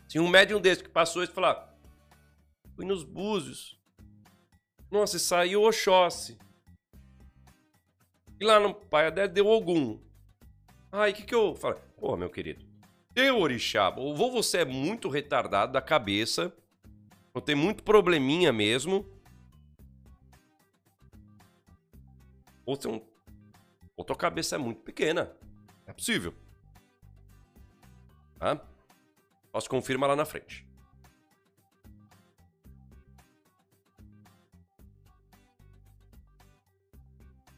[0.07, 1.69] Tinha um médium desse que passou e falou: ah,
[2.75, 3.77] fui nos búzios.
[4.89, 6.37] Nossa, e saiu Oxóssi.
[8.39, 9.99] E lá no Pai deu algum.
[10.91, 11.81] Aí o que, que eu falei?
[11.97, 12.65] Pô, meu querido,
[13.13, 16.55] teu orixá, ou você é muito retardado da cabeça,
[17.33, 19.05] ou tem muito probleminha mesmo,
[22.65, 23.01] ou, tem um,
[23.95, 25.31] ou tua cabeça é muito pequena.
[25.85, 26.33] É possível.
[28.37, 28.59] Tá?
[29.51, 30.67] Posso confirmar lá na frente.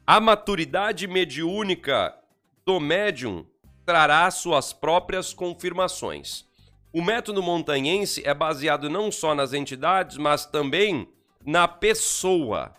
[0.06, 2.18] A maturidade mediúnica
[2.66, 3.46] do médium
[3.86, 6.46] trará suas próprias confirmações.
[6.94, 11.12] O método montanhense é baseado não só nas entidades, mas também
[11.46, 12.74] na pessoa.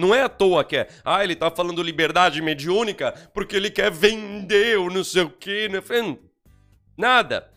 [0.00, 3.90] Não é à toa que é, ah, ele tá falando liberdade mediúnica porque ele quer
[3.90, 5.68] vender ou não sei o quê.
[5.68, 5.82] Né?
[6.96, 7.50] Nada.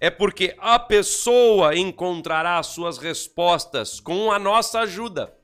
[0.00, 5.34] É porque a pessoa encontrará suas respostas com a nossa ajuda.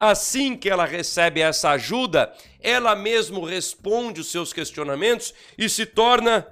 [0.00, 6.46] Assim que ela recebe essa ajuda, ela mesmo responde os seus questionamentos e se torna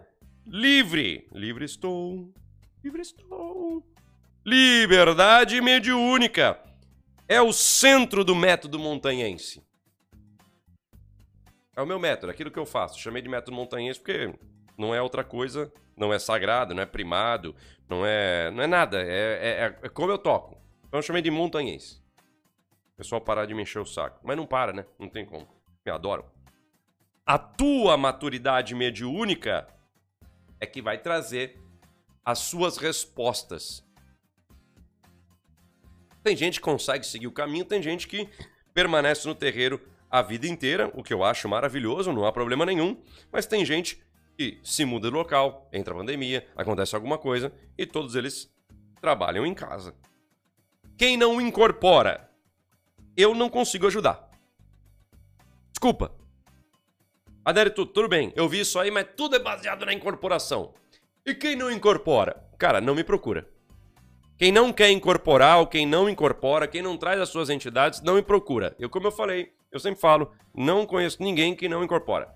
[0.47, 1.27] livre.
[1.33, 2.31] Livre estou,
[2.85, 3.83] livre estou.
[4.45, 6.66] Liberdade mediúnica
[7.29, 9.63] é o centro do método montanhense.
[11.77, 12.99] É o meu método, aquilo que eu faço.
[12.99, 14.35] Chamei de método montanhense porque
[14.79, 17.55] não é outra coisa, não é sagrado, não é primado,
[17.89, 20.61] não é, não é nada, é, é, é como eu toco.
[20.87, 22.01] Então eu chamei de montanhense.
[22.95, 24.21] O pessoal parar de me encher o saco.
[24.23, 24.87] Mas não para, né?
[24.99, 25.47] Não tem como.
[25.85, 26.25] Me adoram.
[27.27, 29.69] A tua maturidade mediúnica
[30.59, 31.61] é que vai trazer
[32.25, 33.86] as suas respostas.
[36.27, 38.29] Tem gente que consegue seguir o caminho, tem gente que
[38.75, 43.01] permanece no terreiro a vida inteira, o que eu acho maravilhoso, não há problema nenhum.
[43.31, 44.03] Mas tem gente
[44.37, 48.53] que se muda de local, entra a pandemia, acontece alguma coisa e todos eles
[49.01, 49.95] trabalham em casa.
[50.99, 52.29] Quem não incorpora
[53.17, 54.29] eu não consigo ajudar.
[55.71, 56.13] Desculpa.
[57.45, 60.75] Adérito, tudo bem, eu vi isso aí, mas tudo é baseado na incorporação.
[61.25, 62.45] E quem não incorpora?
[62.59, 63.49] Cara, não me procura.
[64.39, 68.17] Quem não quer incorporar ou quem não incorpora, quem não traz as suas entidades, não
[68.17, 68.77] me procura.
[68.79, 72.35] Eu, como eu falei, eu sempre falo, não conheço ninguém que não incorpora.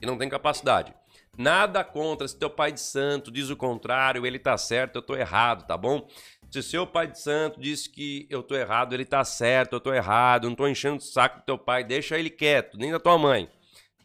[0.00, 0.92] E não tem capacidade.
[1.38, 5.16] Nada contra, se teu pai de santo diz o contrário, ele tá certo, eu tô
[5.16, 6.08] errado, tá bom?
[6.50, 9.92] Se seu pai de santo disse que eu tô errado, ele tá certo, eu tô
[9.92, 13.18] errado, não tô enchendo o saco do teu pai, deixa ele quieto, nem da tua
[13.18, 13.48] mãe.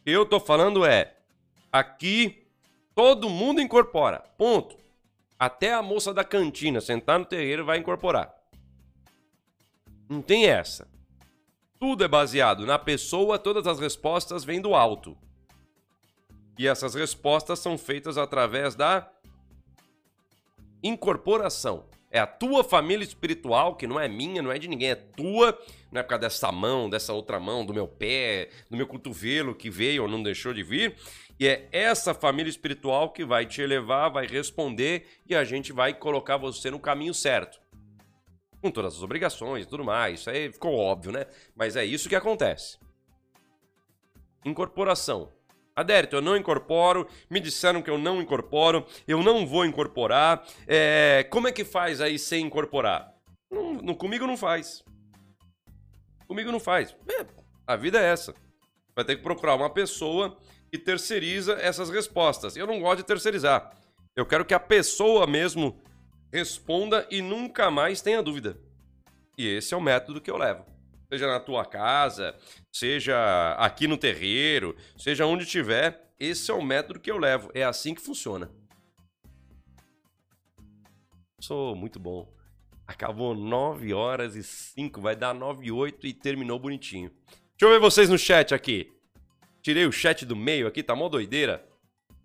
[0.04, 1.16] Que eu tô falando é,
[1.72, 2.48] aqui
[2.94, 4.79] todo mundo incorpora, ponto.
[5.40, 8.30] Até a moça da cantina sentar no terreiro vai incorporar.
[10.06, 10.86] Não tem essa.
[11.78, 15.16] Tudo é baseado na pessoa, todas as respostas vêm do alto.
[16.58, 19.10] E essas respostas são feitas através da
[20.82, 21.86] incorporação.
[22.10, 25.58] É a tua família espiritual, que não é minha, não é de ninguém, é tua.
[25.90, 29.54] Não é por causa dessa mão, dessa outra mão, do meu pé, do meu cotovelo
[29.54, 30.96] que veio ou não deixou de vir.
[31.40, 35.94] E é essa família espiritual que vai te elevar, vai responder e a gente vai
[35.94, 37.58] colocar você no caminho certo.
[38.60, 40.20] Com todas as obrigações e tudo mais.
[40.20, 41.24] Isso aí ficou óbvio, né?
[41.56, 42.78] Mas é isso que acontece.
[44.44, 45.32] Incorporação.
[45.74, 50.46] Adérito, eu não incorporo, me disseram que eu não incorporo, eu não vou incorporar.
[50.66, 53.14] É, como é que faz aí sem incorporar?
[53.50, 54.84] Não, não, comigo não faz.
[56.28, 56.94] Comigo não faz.
[57.08, 57.24] É,
[57.66, 58.34] a vida é essa.
[58.94, 60.36] Vai ter que procurar uma pessoa
[60.70, 62.56] que terceiriza essas respostas.
[62.56, 63.74] Eu não gosto de terceirizar.
[64.14, 65.80] Eu quero que a pessoa mesmo
[66.32, 68.58] responda e nunca mais tenha dúvida.
[69.36, 70.70] E esse é o método que eu levo
[71.10, 72.36] seja na tua casa,
[72.72, 77.50] seja aqui no terreiro, seja onde tiver, esse é o método que eu levo.
[77.52, 78.48] É assim que funciona.
[81.40, 82.32] Sou muito bom.
[82.86, 87.10] Acabou 9 horas e 5, vai dar 9 e 8 e terminou bonitinho.
[87.28, 88.92] Deixa eu ver vocês no chat aqui.
[89.62, 91.66] Tirei o chat do meio aqui, tá mó doideira.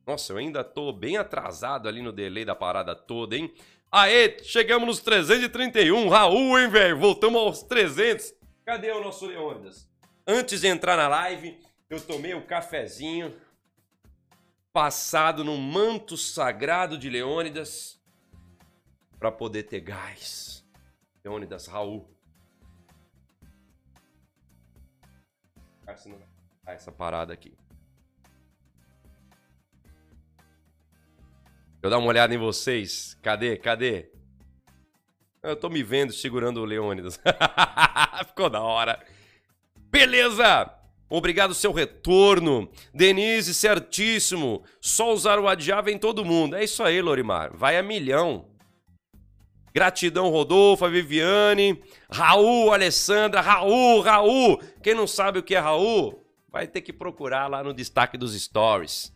[0.05, 3.53] Nossa, eu ainda tô bem atrasado ali no delay da parada toda, hein?
[3.91, 6.09] Aê, chegamos nos 331.
[6.09, 6.99] Raul, hein, velho?
[6.99, 8.33] Voltamos aos 300.
[8.65, 9.89] Cadê o nosso Leônidas?
[10.27, 11.59] Antes de entrar na live,
[11.89, 13.35] eu tomei o um cafezinho
[14.73, 18.01] passado no manto sagrado de Leônidas
[19.17, 20.65] para poder ter gás.
[21.23, 22.13] Leônidas Raul.
[26.73, 27.53] Essa parada aqui.
[31.81, 33.15] Eu dar uma olhada em vocês.
[33.21, 33.57] Cadê?
[33.57, 34.09] Cadê?
[35.43, 37.19] Eu tô me vendo segurando o Leônidas.
[38.27, 38.99] Ficou da hora.
[39.91, 40.71] Beleza!
[41.07, 42.67] Obrigado seu retorno.
[42.91, 44.63] Denise, certíssimo.
[44.81, 46.55] Só usar o adiar vem todo mundo.
[46.55, 47.55] É isso aí, Lorimar.
[47.55, 48.49] Vai a milhão.
[49.71, 54.59] Gratidão, Rodolfo, Viviane, Raul, Alessandra, Raul, Raul.
[54.81, 56.24] Quem não sabe o que é Raul,
[56.55, 59.13] vai ter que procurar lá no destaque dos stories.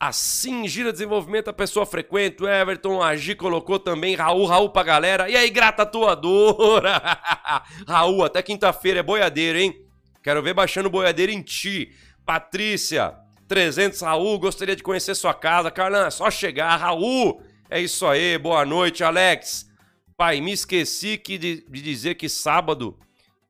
[0.00, 2.42] Assim gira desenvolvimento a pessoa frequente.
[2.42, 5.28] O Everton Agi colocou também Raul, Raul pra galera.
[5.28, 7.02] E aí, grata atuadora?
[7.86, 9.84] Raul, até quinta-feira é boiadeiro, hein?
[10.22, 11.92] Quero ver baixando boiadeiro em ti.
[12.24, 13.14] Patrícia,
[13.46, 15.70] 300 Raul, gostaria de conhecer sua casa.
[15.70, 16.74] Carlan, é só chegar.
[16.78, 18.38] Raul, é isso aí.
[18.38, 19.68] Boa noite, Alex.
[20.16, 22.98] Pai, me esqueci que de, de dizer que sábado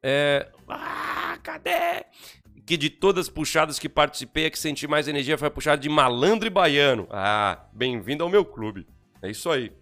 [0.02, 0.48] é.
[1.50, 2.04] Cadê?
[2.64, 5.82] que de todas as puxadas que participei, a que senti mais energia foi a puxada
[5.82, 7.08] de malandro e baiano.
[7.10, 8.86] Ah, bem-vindo ao meu clube.
[9.20, 9.72] É isso aí.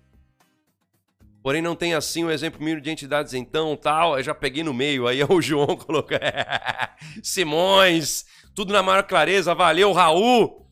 [1.42, 4.16] Porém, não tem assim um exemplo mínimo de entidades então, tal.
[4.16, 6.16] Eu já peguei no meio, aí o João colocou.
[7.22, 9.54] Simões, tudo na maior clareza.
[9.54, 10.66] Valeu, Raul.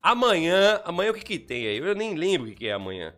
[0.00, 1.76] Amanhã, amanhã o que que tem aí?
[1.76, 3.14] Eu nem lembro o que que é amanhã.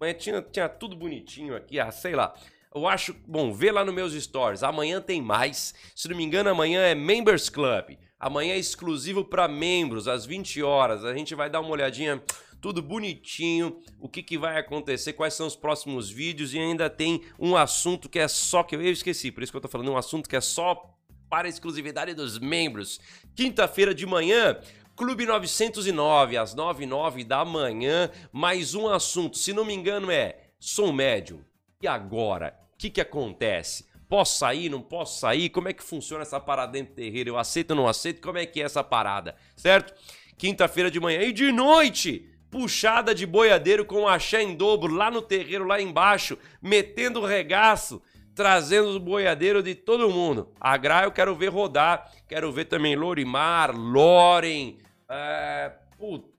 [0.00, 2.32] Amanhã tinha, tinha tudo bonitinho aqui, ah, sei lá.
[2.78, 4.62] Eu acho, bom, vê lá nos meus stories.
[4.62, 5.74] Amanhã tem mais.
[5.94, 7.96] Se não me engano, amanhã é Members Club.
[8.20, 11.04] Amanhã é exclusivo para membros, às 20 horas.
[11.04, 12.22] A gente vai dar uma olhadinha,
[12.60, 17.22] tudo bonitinho, o que, que vai acontecer, quais são os próximos vídeos e ainda tem
[17.38, 19.92] um assunto que é só que eu, eu esqueci, por isso que eu tô falando,
[19.92, 20.96] um assunto que é só
[21.30, 23.00] para exclusividade dos membros.
[23.36, 24.58] Quinta-feira de manhã,
[24.96, 30.10] Clube 909, às 9 h 09 da manhã, mais um assunto, se não me engano
[30.10, 31.40] é Som Médium.
[31.80, 32.67] E agora?
[32.78, 33.84] O que, que acontece?
[34.08, 35.48] Posso sair, não posso sair?
[35.48, 37.30] Como é que funciona essa parada dentro do terreiro?
[37.30, 38.22] Eu aceito ou não aceito?
[38.22, 39.34] Como é que é essa parada?
[39.56, 39.92] Certo?
[40.36, 45.20] Quinta-feira de manhã e de noite, puxada de boiadeiro com axé em dobro lá no
[45.20, 48.00] terreiro, lá embaixo, metendo regaço,
[48.32, 50.52] trazendo os boiadeiros de todo mundo.
[50.60, 55.72] A eu quero ver rodar, quero ver também Lorimar, Loren, é...
[55.98, 56.37] Puta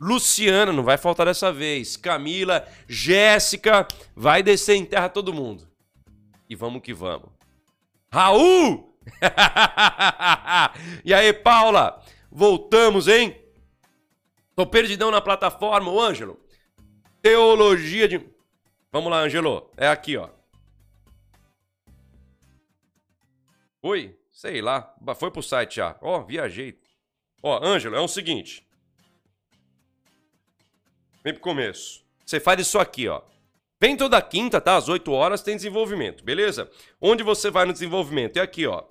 [0.00, 1.96] Luciana, não vai faltar dessa vez.
[1.96, 3.86] Camila, Jéssica,
[4.16, 5.68] vai descer em terra todo mundo.
[6.48, 7.28] E vamos que vamos.
[8.10, 8.98] Raul!
[11.04, 12.02] e aí, Paula?
[12.32, 13.38] Voltamos, hein?
[14.56, 16.40] Tô perdidão na plataforma, ô Ângelo.
[17.20, 18.26] Teologia de.
[18.90, 19.70] Vamos lá, Ângelo.
[19.76, 20.30] É aqui, ó.
[23.82, 24.18] Oi?
[24.32, 24.94] Sei lá.
[25.16, 25.96] Foi pro site já.
[26.00, 26.80] Ó, viajei.
[27.42, 28.66] Ó, Ângelo, é o seguinte.
[31.22, 32.04] Vem pro começo.
[32.24, 33.22] Você faz isso aqui, ó.
[33.80, 34.76] Vem toda quinta, tá?
[34.76, 36.70] Às 8 horas tem desenvolvimento, beleza?
[37.00, 38.36] Onde você vai no desenvolvimento?
[38.36, 38.84] É aqui, ó.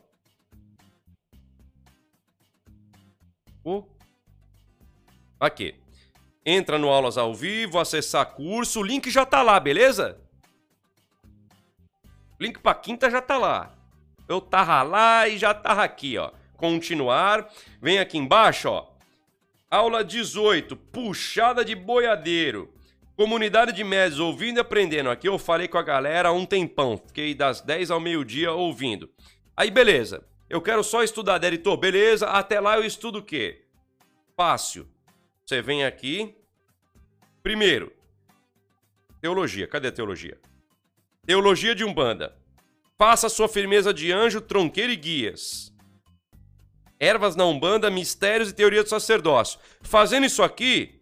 [3.63, 3.84] Oh.
[5.39, 5.75] Aqui.
[6.45, 10.19] Entra no Aulas ao Vivo, acessar curso, o link já tá lá, beleza?
[12.39, 13.75] Link pra quinta já tá lá.
[14.27, 16.32] Eu tava lá e já tava aqui, ó.
[16.55, 17.47] Continuar.
[17.82, 18.88] Vem aqui embaixo, ó.
[19.72, 22.74] Aula 18, puxada de boiadeiro.
[23.15, 25.11] Comunidade de médios ouvindo e aprendendo.
[25.11, 26.97] Aqui eu falei com a galera há um tempão.
[26.97, 29.07] Fiquei das 10 ao meio-dia ouvindo.
[29.55, 30.26] Aí beleza.
[30.49, 32.26] Eu quero só estudar editor, beleza?
[32.26, 33.67] Até lá eu estudo o quê?
[34.36, 34.89] Fácil.
[35.45, 36.36] Você vem aqui.
[37.43, 37.93] Primeiro,
[39.22, 39.67] teologia.
[39.67, 40.39] Cadê a teologia?
[41.28, 42.36] Teologia de Umbanda.
[42.97, 45.72] Faça sua firmeza de anjo, tronqueiro e guias
[47.00, 49.60] ervas na Umbanda, mistérios e teoria do sacerdócio.
[49.82, 51.02] Fazendo isso aqui,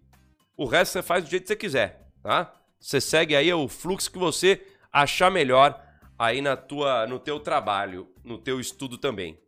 [0.56, 2.54] o resto você faz do jeito que você quiser, tá?
[2.80, 5.84] Você segue aí o fluxo que você achar melhor
[6.18, 9.39] aí na tua, no teu trabalho, no teu estudo também.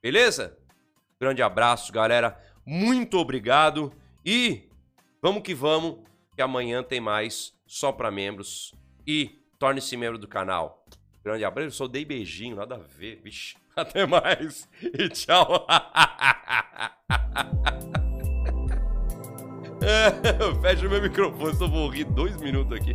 [0.00, 0.56] Beleza?
[1.20, 2.40] Grande abraço, galera.
[2.64, 3.92] Muito obrigado
[4.24, 4.68] e
[5.20, 5.98] vamos que vamos,
[6.34, 8.74] que amanhã tem mais só para membros
[9.06, 10.84] e torne-se membro do canal.
[11.24, 11.68] Grande abraço.
[11.68, 13.56] Eu só dei beijinho, nada a ver, vixe.
[13.76, 15.66] Até mais e tchau.
[20.62, 22.94] Fecha o meu microfone, só vou rir dois minutos aqui.